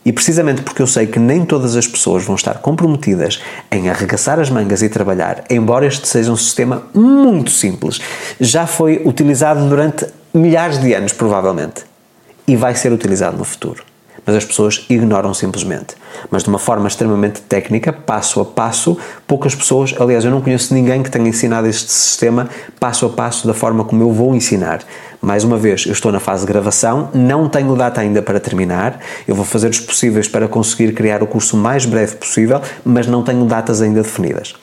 E 0.05 0.11
precisamente 0.11 0.63
porque 0.63 0.81
eu 0.81 0.87
sei 0.87 1.07
que 1.07 1.19
nem 1.19 1.45
todas 1.45 1.77
as 1.77 1.87
pessoas 1.87 2.25
vão 2.25 2.35
estar 2.35 2.55
comprometidas 2.55 3.41
em 3.71 3.89
arregaçar 3.89 4.37
as 4.37 4.49
mangas 4.49 4.81
e 4.81 4.89
trabalhar, 4.89 5.45
embora 5.49 5.85
este 5.85 6.05
seja 6.09 6.29
um 6.29 6.35
sistema 6.35 6.83
muito 6.93 7.51
simples, 7.51 8.01
já 8.37 8.67
foi 8.67 9.01
utilizado 9.05 9.69
durante 9.69 10.05
milhares 10.33 10.77
de 10.81 10.93
anos, 10.93 11.13
provavelmente 11.13 11.92
e 12.47 12.55
vai 12.55 12.75
ser 12.75 12.91
utilizado 12.91 13.37
no 13.37 13.43
futuro. 13.43 13.83
Mas 14.25 14.37
as 14.37 14.45
pessoas 14.45 14.85
ignoram 14.89 15.33
simplesmente. 15.33 15.95
Mas 16.31 16.43
de 16.43 16.49
uma 16.49 16.59
forma 16.59 16.87
extremamente 16.87 17.41
técnica, 17.41 17.91
passo 17.91 18.39
a 18.39 18.45
passo, 18.45 18.97
poucas 19.27 19.53
pessoas, 19.53 19.93
aliás, 19.99 20.23
eu 20.23 20.31
não 20.31 20.41
conheço 20.41 20.73
ninguém 20.73 21.03
que 21.03 21.11
tenha 21.11 21.27
ensinado 21.27 21.67
este 21.67 21.91
sistema 21.91 22.49
passo 22.79 23.05
a 23.05 23.09
passo 23.09 23.45
da 23.45 23.53
forma 23.53 23.83
como 23.83 24.01
eu 24.01 24.11
vou 24.11 24.33
ensinar. 24.33 24.81
Mais 25.21 25.43
uma 25.43 25.57
vez, 25.57 25.85
eu 25.85 25.93
estou 25.93 26.11
na 26.11 26.19
fase 26.19 26.45
de 26.45 26.51
gravação, 26.51 27.09
não 27.13 27.49
tenho 27.49 27.75
data 27.75 28.01
ainda 28.01 28.21
para 28.21 28.39
terminar, 28.39 28.99
eu 29.27 29.35
vou 29.35 29.45
fazer 29.45 29.69
os 29.69 29.79
possíveis 29.79 30.27
para 30.27 30.47
conseguir 30.47 30.93
criar 30.93 31.23
o 31.23 31.27
curso 31.27 31.55
o 31.55 31.59
mais 31.59 31.85
breve 31.85 32.15
possível, 32.15 32.61
mas 32.83 33.07
não 33.07 33.23
tenho 33.23 33.45
datas 33.45 33.81
ainda 33.81 34.01
definidas. 34.01 34.53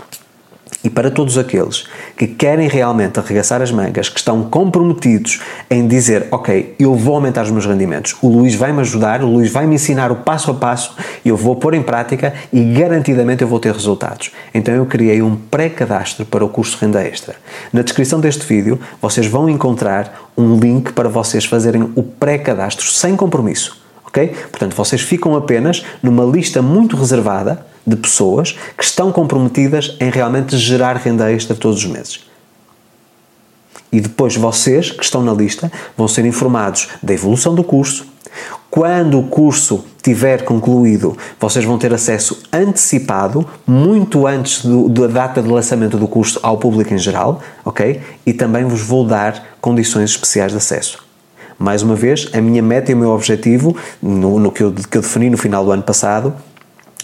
E 0.83 0.89
para 0.89 1.11
todos 1.11 1.37
aqueles 1.37 1.85
que 2.17 2.27
querem 2.27 2.67
realmente 2.67 3.21
arregaçar 3.21 3.61
as 3.61 3.71
mangas, 3.71 4.09
que 4.09 4.19
estão 4.19 4.45
comprometidos 4.45 5.41
em 5.71 5.87
dizer, 5.87 6.27
ok, 6.31 6.75
eu 6.79 6.95
vou 6.95 7.17
aumentar 7.17 7.43
os 7.43 7.51
meus 7.51 7.67
rendimentos, 7.67 8.17
o 8.23 8.29
Luís 8.29 8.55
vai 8.55 8.73
me 8.73 8.81
ajudar, 8.81 9.23
o 9.23 9.27
Luís 9.27 9.53
vai 9.53 9.67
me 9.67 9.75
ensinar 9.75 10.11
o 10.11 10.17
passo 10.17 10.51
a 10.51 10.55
passo, 10.55 10.97
eu 11.23 11.37
vou 11.37 11.57
pôr 11.57 11.75
em 11.75 11.83
prática 11.83 12.33
e 12.51 12.65
garantidamente 12.73 13.43
eu 13.43 13.49
vou 13.49 13.61
ter 13.61 13.73
resultados. 13.75 14.31
Então 14.55 14.75
eu 14.75 14.87
criei 14.87 15.21
um 15.21 15.37
pré-cadastro 15.37 16.25
para 16.25 16.45
o 16.45 16.49
curso 16.49 16.79
Renda 16.81 17.03
Extra. 17.03 17.35
Na 17.73 17.83
descrição 17.83 18.19
deste 18.19 18.47
vídeo 18.47 18.81
vocês 19.03 19.27
vão 19.27 19.51
encontrar 19.51 20.31
um 20.37 20.59
link 20.59 20.93
para 20.93 21.11
vocês 21.11 21.45
fazerem 21.45 21.91
o 21.95 22.03
pré-cadastro 22.03 22.87
sem 22.87 23.17
compromisso. 23.17 23.79
Ok? 24.07 24.29
Portanto, 24.51 24.75
vocês 24.75 25.03
ficam 25.03 25.37
apenas 25.37 25.85
numa 26.03 26.25
lista 26.25 26.61
muito 26.61 26.97
reservada 26.97 27.65
de 27.91 27.97
pessoas 27.97 28.57
que 28.77 28.85
estão 28.85 29.11
comprometidas 29.11 29.97
em 30.01 30.11
realmente 30.11 30.57
gerar 30.57 30.97
renda 30.97 31.31
extra 31.31 31.57
todos 31.57 31.79
os 31.79 31.87
meses. 31.87 32.21
E 33.93 34.01
depois 34.01 34.37
vocês, 34.37 34.93
que 34.93 35.03
estão 35.03 35.23
na 35.23 35.33
lista, 35.33 35.71
vão 35.97 36.07
ser 36.07 36.25
informados 36.25 36.89
da 37.03 37.13
evolução 37.13 37.55
do 37.55 37.65
curso. 37.65 38.07
Quando 38.71 39.19
o 39.19 39.25
curso 39.25 39.85
tiver 40.01 40.45
concluído, 40.45 41.17
vocês 41.41 41.65
vão 41.65 41.77
ter 41.77 41.93
acesso 41.93 42.41
antecipado, 42.53 43.45
muito 43.67 44.29
antes 44.29 44.65
do, 44.65 44.89
da 44.89 45.09
data 45.09 45.43
de 45.43 45.49
lançamento 45.49 45.99
do 45.99 46.07
curso 46.07 46.39
ao 46.41 46.57
público 46.57 46.95
em 46.95 46.99
geral, 46.99 47.43
ok? 47.65 48.01
E 48.25 48.33
também 48.33 48.65
vos 48.65 48.81
vou 48.81 49.05
dar 49.05 49.57
condições 49.61 50.11
especiais 50.11 50.53
de 50.53 50.59
acesso. 50.59 51.03
Mais 51.59 51.83
uma 51.83 51.97
vez, 51.97 52.29
a 52.33 52.41
minha 52.41 52.63
meta 52.63 52.93
e 52.93 52.95
o 52.95 52.97
meu 52.97 53.11
objetivo, 53.11 53.77
no, 54.01 54.39
no 54.39 54.53
que, 54.53 54.63
eu, 54.63 54.73
que 54.73 54.97
eu 54.97 55.03
defini 55.03 55.29
no 55.29 55.37
final 55.37 55.65
do 55.65 55.73
ano 55.73 55.83
passado, 55.83 56.33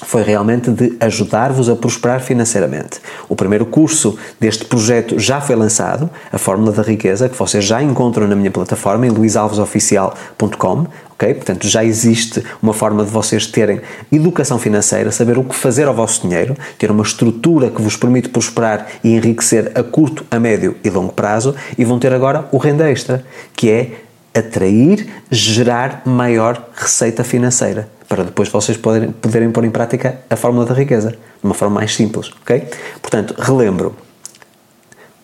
foi 0.04 0.22
realmente 0.22 0.70
de 0.70 0.96
ajudar-vos 1.00 1.68
a 1.68 1.76
prosperar 1.76 2.20
financeiramente. 2.20 3.00
O 3.28 3.36
primeiro 3.36 3.64
curso 3.64 4.18
deste 4.38 4.64
projeto 4.64 5.18
já 5.18 5.40
foi 5.40 5.56
lançado, 5.56 6.10
a 6.32 6.38
Fórmula 6.38 6.72
da 6.72 6.82
Riqueza, 6.82 7.28
que 7.28 7.36
vocês 7.36 7.64
já 7.64 7.82
encontram 7.82 8.26
na 8.26 8.36
minha 8.36 8.50
plataforma 8.50 9.06
em 9.06 9.10
luisalvesoficial.com, 9.10 10.86
ok? 11.12 11.34
Portanto, 11.34 11.66
já 11.66 11.84
existe 11.84 12.44
uma 12.62 12.74
forma 12.74 13.04
de 13.04 13.10
vocês 13.10 13.46
terem 13.46 13.80
educação 14.12 14.58
financeira, 14.58 15.10
saber 15.10 15.38
o 15.38 15.44
que 15.44 15.54
fazer 15.54 15.88
ao 15.88 15.94
vosso 15.94 16.22
dinheiro, 16.22 16.56
ter 16.78 16.90
uma 16.90 17.02
estrutura 17.02 17.70
que 17.70 17.80
vos 17.80 17.96
permite 17.96 18.28
prosperar 18.28 18.86
e 19.02 19.14
enriquecer 19.14 19.72
a 19.74 19.82
curto, 19.82 20.24
a 20.30 20.38
médio 20.38 20.76
e 20.84 20.90
longo 20.90 21.12
prazo, 21.12 21.54
e 21.78 21.84
vão 21.84 21.98
ter 21.98 22.12
agora 22.12 22.46
o 22.52 22.58
renda 22.58 22.90
extra, 22.90 23.24
que 23.54 23.70
é 23.70 23.90
atrair, 24.34 25.08
gerar 25.30 26.02
maior 26.04 26.62
receita 26.76 27.24
financeira 27.24 27.95
para 28.08 28.24
depois 28.24 28.48
vocês 28.48 28.76
poderem, 28.76 29.10
poderem 29.12 29.50
pôr 29.50 29.64
em 29.64 29.70
prática 29.70 30.20
a 30.30 30.36
fórmula 30.36 30.64
da 30.64 30.74
riqueza 30.74 31.10
de 31.10 31.44
uma 31.44 31.54
forma 31.54 31.76
mais 31.76 31.94
simples, 31.94 32.30
ok? 32.42 32.68
Portanto, 33.00 33.34
relembro, 33.38 33.96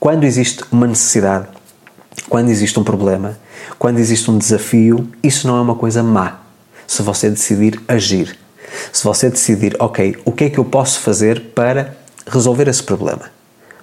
quando 0.01 0.25
existe 0.25 0.65
uma 0.71 0.87
necessidade, 0.87 1.47
quando 2.29 2.49
existe 2.49 2.79
um 2.79 2.85
problema, 2.85 3.39
quando 3.79 3.99
existe 3.99 4.31
um 4.31 4.39
desafio, 4.39 5.09
isso 5.23 5.47
não 5.47 5.57
é 5.57 5.61
uma 5.61 5.77
coisa 5.77 6.03
má. 6.03 6.41
Se 6.87 7.03
você 7.03 7.31
decidir 7.31 7.81
agir, 7.87 8.37
se 8.93 9.05
você 9.05 9.31
decidir, 9.31 9.77
ok, 9.79 10.17
o 10.25 10.33
que 10.33 10.45
é 10.45 10.51
que 10.51 10.59
eu 10.59 10.65
posso 10.65 11.01
fazer 11.01 11.53
para 11.55 11.97
resolver 12.27 12.69
esse 12.69 12.83
problema? 12.83 13.31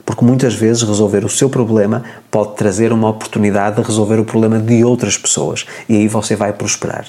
Porque 0.06 0.26
muitas 0.26 0.56
vezes 0.56 0.84
resolver 0.84 1.24
o 1.24 1.30
seu 1.30 1.50
problema 1.50 2.04
pode 2.32 2.56
trazer 2.56 2.92
uma 2.92 3.10
oportunidade 3.10 3.78
de 3.78 3.84
resolver 3.84 4.20
o 4.20 4.26
problema 4.26 4.60
de 4.60 4.84
outras 4.84 5.18
pessoas 5.18 5.66
e 5.88 5.96
aí 5.96 6.08
você 6.08 6.36
vai 6.36 6.52
prosperar. 6.52 7.06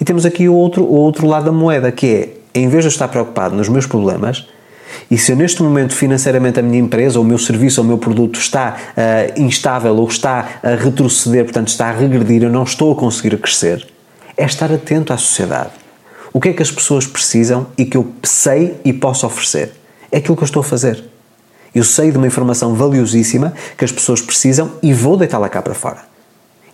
E 0.00 0.04
temos 0.04 0.24
aqui 0.24 0.48
o 0.48 0.54
outro, 0.54 0.84
o 0.84 0.94
outro 0.94 1.26
lado 1.26 1.46
da 1.46 1.52
moeda, 1.52 1.90
que 1.90 2.06
é, 2.06 2.60
em 2.60 2.68
vez 2.68 2.84
de 2.84 2.88
eu 2.88 2.92
estar 2.92 3.08
preocupado 3.08 3.54
nos 3.54 3.68
meus 3.68 3.86
problemas, 3.86 4.46
e 5.10 5.18
se 5.18 5.32
eu 5.32 5.36
neste 5.36 5.62
momento 5.62 5.94
financeiramente 5.94 6.60
a 6.60 6.62
minha 6.62 6.78
empresa, 6.78 7.18
ou 7.18 7.24
o 7.24 7.28
meu 7.28 7.38
serviço, 7.38 7.80
ou 7.80 7.84
o 7.84 7.88
meu 7.88 7.98
produto 7.98 8.38
está 8.38 8.76
uh, 8.76 9.40
instável 9.40 9.94
ou 9.96 10.06
está 10.06 10.60
a 10.62 10.74
retroceder, 10.74 11.44
portanto 11.44 11.68
está 11.68 11.88
a 11.88 11.92
regredir, 11.92 12.42
eu 12.42 12.50
não 12.50 12.62
estou 12.62 12.92
a 12.92 12.96
conseguir 12.96 13.36
crescer, 13.38 13.86
é 14.36 14.44
estar 14.44 14.72
atento 14.72 15.12
à 15.12 15.16
sociedade. 15.16 15.70
O 16.32 16.40
que 16.40 16.48
é 16.48 16.52
que 16.52 16.62
as 16.62 16.70
pessoas 16.70 17.06
precisam 17.06 17.66
e 17.76 17.84
que 17.84 17.96
eu 17.96 18.10
sei 18.22 18.76
e 18.84 18.92
posso 18.92 19.26
oferecer? 19.26 19.72
É 20.10 20.18
aquilo 20.18 20.36
que 20.36 20.42
eu 20.42 20.46
estou 20.46 20.60
a 20.60 20.64
fazer. 20.64 21.04
Eu 21.74 21.84
sei 21.84 22.10
de 22.10 22.16
uma 22.16 22.26
informação 22.26 22.74
valiosíssima 22.74 23.52
que 23.76 23.84
as 23.84 23.92
pessoas 23.92 24.20
precisam 24.20 24.72
e 24.82 24.92
vou 24.92 25.16
deitá-la 25.16 25.48
cá 25.48 25.60
para 25.60 25.74
fora. 25.74 26.00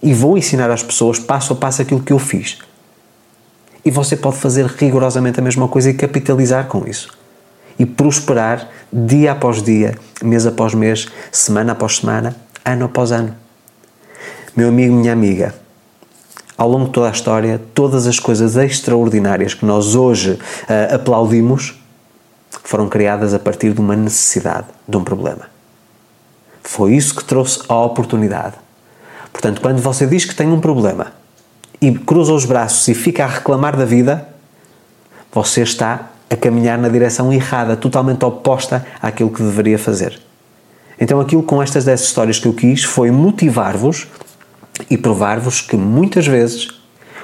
E 0.00 0.12
vou 0.14 0.38
ensinar 0.38 0.70
às 0.70 0.82
pessoas 0.82 1.18
passo 1.18 1.52
a 1.52 1.56
passo 1.56 1.82
aquilo 1.82 2.00
que 2.00 2.12
eu 2.12 2.18
fiz 2.18 2.58
e 3.88 3.90
você 3.90 4.14
pode 4.14 4.36
fazer 4.36 4.66
rigorosamente 4.66 5.40
a 5.40 5.42
mesma 5.42 5.66
coisa 5.66 5.88
e 5.88 5.94
capitalizar 5.94 6.66
com 6.66 6.86
isso. 6.86 7.08
E 7.78 7.86
prosperar 7.86 8.68
dia 8.92 9.32
após 9.32 9.62
dia, 9.62 9.96
mês 10.22 10.44
após 10.44 10.74
mês, 10.74 11.08
semana 11.32 11.72
após 11.72 11.96
semana, 11.96 12.36
ano 12.62 12.84
após 12.84 13.12
ano. 13.12 13.34
Meu 14.54 14.68
amigo, 14.68 14.94
minha 14.94 15.10
amiga, 15.10 15.54
ao 16.58 16.68
longo 16.68 16.84
de 16.84 16.90
toda 16.90 17.08
a 17.08 17.10
história, 17.10 17.58
todas 17.72 18.06
as 18.06 18.18
coisas 18.18 18.56
extraordinárias 18.56 19.54
que 19.54 19.64
nós 19.64 19.94
hoje 19.94 20.32
uh, 20.32 20.94
aplaudimos 20.94 21.80
foram 22.62 22.90
criadas 22.90 23.32
a 23.32 23.38
partir 23.38 23.72
de 23.72 23.80
uma 23.80 23.96
necessidade, 23.96 24.66
de 24.86 24.96
um 24.98 25.02
problema. 25.02 25.46
Foi 26.62 26.92
isso 26.92 27.14
que 27.14 27.24
trouxe 27.24 27.62
a 27.66 27.76
oportunidade. 27.76 28.56
Portanto, 29.32 29.62
quando 29.62 29.80
você 29.80 30.06
diz 30.06 30.26
que 30.26 30.34
tem 30.34 30.52
um 30.52 30.60
problema 30.60 31.12
e 31.80 31.92
cruza 31.92 32.32
os 32.32 32.44
braços 32.44 32.86
e 32.88 32.94
fica 32.94 33.24
a 33.24 33.26
reclamar 33.26 33.76
da 33.76 33.84
vida, 33.84 34.28
você 35.32 35.62
está 35.62 36.10
a 36.30 36.36
caminhar 36.36 36.78
na 36.78 36.88
direção 36.88 37.32
errada, 37.32 37.76
totalmente 37.76 38.24
oposta 38.24 38.86
àquilo 39.00 39.30
que 39.30 39.42
deveria 39.42 39.78
fazer. 39.78 40.20
Então, 41.00 41.20
aquilo 41.20 41.42
com 41.42 41.62
estas 41.62 41.84
10 41.84 42.00
histórias 42.00 42.38
que 42.38 42.46
eu 42.46 42.52
quis 42.52 42.82
foi 42.82 43.10
motivar-vos 43.10 44.08
e 44.90 44.98
provar-vos 44.98 45.60
que 45.60 45.76
muitas 45.76 46.26
vezes, 46.26 46.68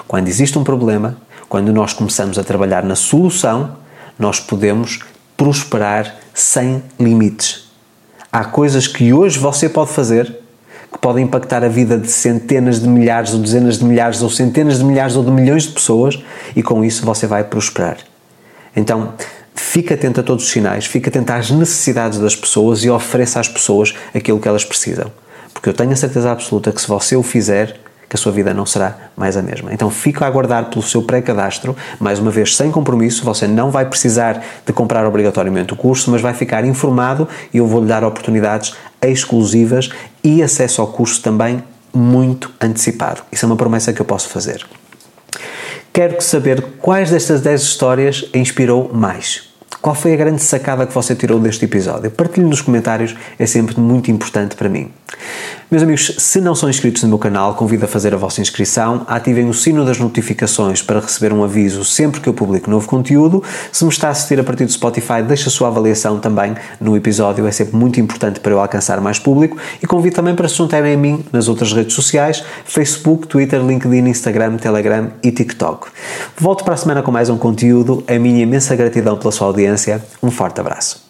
quando 0.07 0.29
existe 0.29 0.59
um 0.59 0.65
problema, 0.65 1.17
quando 1.49 1.73
nós 1.73 1.93
começamos 1.93 2.39
a 2.39 2.45
trabalhar 2.45 2.85
na 2.85 2.95
solução, 2.95 3.77
nós 4.19 4.39
podemos 4.39 5.01
prosperar 5.37 6.17
sem 6.33 6.83
limites. 6.99 7.69
Há 8.31 8.45
coisas 8.45 8.87
que 8.87 9.13
hoje 9.13 9.39
você 9.39 9.69
pode 9.69 9.91
fazer 9.91 10.44
que 10.95 10.99
podem 11.01 11.25
impactar 11.25 11.65
a 11.65 11.69
vida 11.69 11.99
de 11.99 12.09
centenas 12.09 12.81
de 12.81 12.89
milhares 12.89 13.35
ou 13.35 13.41
dezenas 13.41 13.79
de 13.79 13.85
milhares 13.85 14.23
ou 14.23 14.31
centenas 14.31 14.79
de 14.79 14.85
milhares 14.85 15.17
ou 15.17 15.25
de 15.25 15.31
milhões 15.33 15.65
de 15.65 15.71
pessoas 15.71 16.23
e 16.55 16.63
com 16.63 16.85
isso 16.85 17.05
você 17.05 17.27
vai 17.27 17.43
prosperar. 17.43 17.97
Então, 18.77 19.13
fique 19.57 19.93
atento 19.93 20.21
a 20.21 20.23
todos 20.23 20.45
os 20.45 20.51
sinais, 20.51 20.87
fique 20.87 21.09
atento 21.09 21.33
às 21.33 21.51
necessidades 21.51 22.21
das 22.21 22.37
pessoas 22.37 22.85
e 22.85 22.91
ofereça 22.91 23.41
às 23.41 23.49
pessoas 23.49 23.93
aquilo 24.15 24.39
que 24.39 24.47
elas 24.47 24.65
precisam. 24.65 25.11
Porque 25.53 25.69
eu 25.69 25.75
tenho 25.75 25.91
a 25.91 25.97
certeza 25.97 26.31
absoluta 26.31 26.71
que 26.71 26.81
se 26.81 26.87
você 26.87 27.17
o 27.17 27.25
fizer, 27.25 27.77
que 28.15 28.17
a 28.17 28.19
sua 28.19 28.31
vida 28.31 28.55
não 28.55 28.65
será 28.65 28.97
mais 29.17 29.37
a 29.37 29.43
mesma. 29.43 29.75
Então 29.75 29.91
fico 29.91 30.23
a 30.23 30.29
aguardar 30.29 30.67
pelo 30.67 30.83
seu 30.83 31.03
pré-cadastro, 31.03 31.77
mais 31.99 32.21
uma 32.21 32.31
vez 32.31 32.57
sem 32.57 32.71
compromisso, 32.71 33.25
você 33.25 33.49
não 33.49 33.73
vai 33.73 33.87
precisar 33.87 34.41
de 34.65 34.73
comprar 34.73 35.05
obrigatoriamente 35.05 35.73
o 35.73 35.77
curso, 35.77 36.13
mas 36.13 36.21
vai 36.21 36.33
ficar 36.33 36.65
informado 36.65 37.29
e 37.53 37.59
eu 37.59 37.67
vou-lhe 37.67 37.89
dar 37.89 38.05
oportunidades 38.05 38.75
exclusivas 39.03 39.91
e 40.23 40.45
acesso 40.45 40.81
ao 40.81 40.87
curso 40.87 41.21
também 41.21 41.63
muito 41.93 42.53
antecipado. 42.61 43.23
Isso 43.33 43.45
é 43.45 43.49
uma 43.49 43.57
promessa 43.57 43.93
que 43.93 44.01
eu 44.01 44.07
posso 44.07 44.29
fazer. 44.29 44.65
Quero 45.93 46.21
saber 46.21 46.63
quais 46.81 47.11
destas 47.11 47.41
10 47.41 47.63
histórias 47.63 48.25
inspirou 48.33 48.93
mais. 48.95 49.54
Qual 49.85 49.95
foi 49.95 50.15
a 50.15 50.17
grande 50.17 50.43
sacada 50.43 50.87
que 50.87 50.95
você 50.95 51.15
tirou 51.15 51.39
deste 51.39 51.67
episódio? 51.67 52.11
Partilhe 52.11 52.47
nos 52.47 52.63
comentários, 52.63 53.15
é 53.39 53.45
sempre 53.45 53.79
muito 53.79 54.11
importante 54.11 54.57
para 54.57 54.67
mim. 54.67 54.91
Meus 55.71 55.83
amigos, 55.83 56.15
se 56.19 56.41
não 56.41 56.55
são 56.55 56.71
inscritos 56.71 57.03
no 57.03 57.09
meu 57.11 57.19
canal, 57.19 57.55
convido 57.55 57.85
a 57.85 57.89
fazer 57.89 58.15
a 58.15 58.17
vossa 58.17 58.41
inscrição, 58.41 59.05
ativem 59.07 59.47
o 59.47 59.53
sino 59.53 59.85
das 59.85 59.99
notificações 59.99 60.81
para 60.81 61.01
receber 61.01 61.35
um 61.35 61.45
aviso 61.45 61.85
sempre 61.85 62.21
que 62.21 62.29
eu 62.29 62.33
publico 62.33 62.71
novo 62.71 62.89
conteúdo. 62.89 63.43
Se 63.71 63.85
me 63.85 63.91
está 63.91 64.09
a 64.09 64.11
assistir 64.13 64.41
a 64.41 64.45
partir 64.45 64.65
do 64.65 64.73
Spotify, 64.73 65.23
deixe 65.27 65.49
a 65.49 65.51
sua 65.51 65.69
avaliação 65.69 66.19
também 66.19 66.55
no 66.81 66.97
episódio, 66.97 67.47
é 67.47 67.51
sempre 67.51 67.77
muito 67.77 68.01
importante 68.01 68.41
para 68.41 68.53
eu 68.53 68.61
alcançar 68.61 69.01
mais 69.03 69.19
público 69.19 69.59
e 69.83 69.87
convido 69.87 70.17
também 70.17 70.35
para 70.35 70.49
se 70.49 70.57
juntarem 70.57 70.95
a 70.95 70.97
mim 70.97 71.25
nas 71.31 71.47
outras 71.47 71.73
redes 71.73 71.95
sociais, 71.95 72.43
Facebook, 72.65 73.27
Twitter, 73.27 73.61
LinkedIn, 73.61 74.09
Instagram, 74.09 74.57
Telegram 74.57 75.11
e 75.23 75.31
TikTok. 75.31 75.89
Volto 76.39 76.65
para 76.65 76.75
a 76.75 76.79
semana 76.79 77.03
com 77.03 77.11
mais 77.11 77.29
um 77.29 77.37
conteúdo, 77.37 78.03
a 78.09 78.19
minha 78.19 78.43
imensa 78.43 78.75
gratidão 78.75 79.19
pela 79.19 79.31
sua 79.33 79.49
audiência, 79.49 79.74
um 80.23 80.31
forte 80.31 80.61
abraço. 80.61 81.04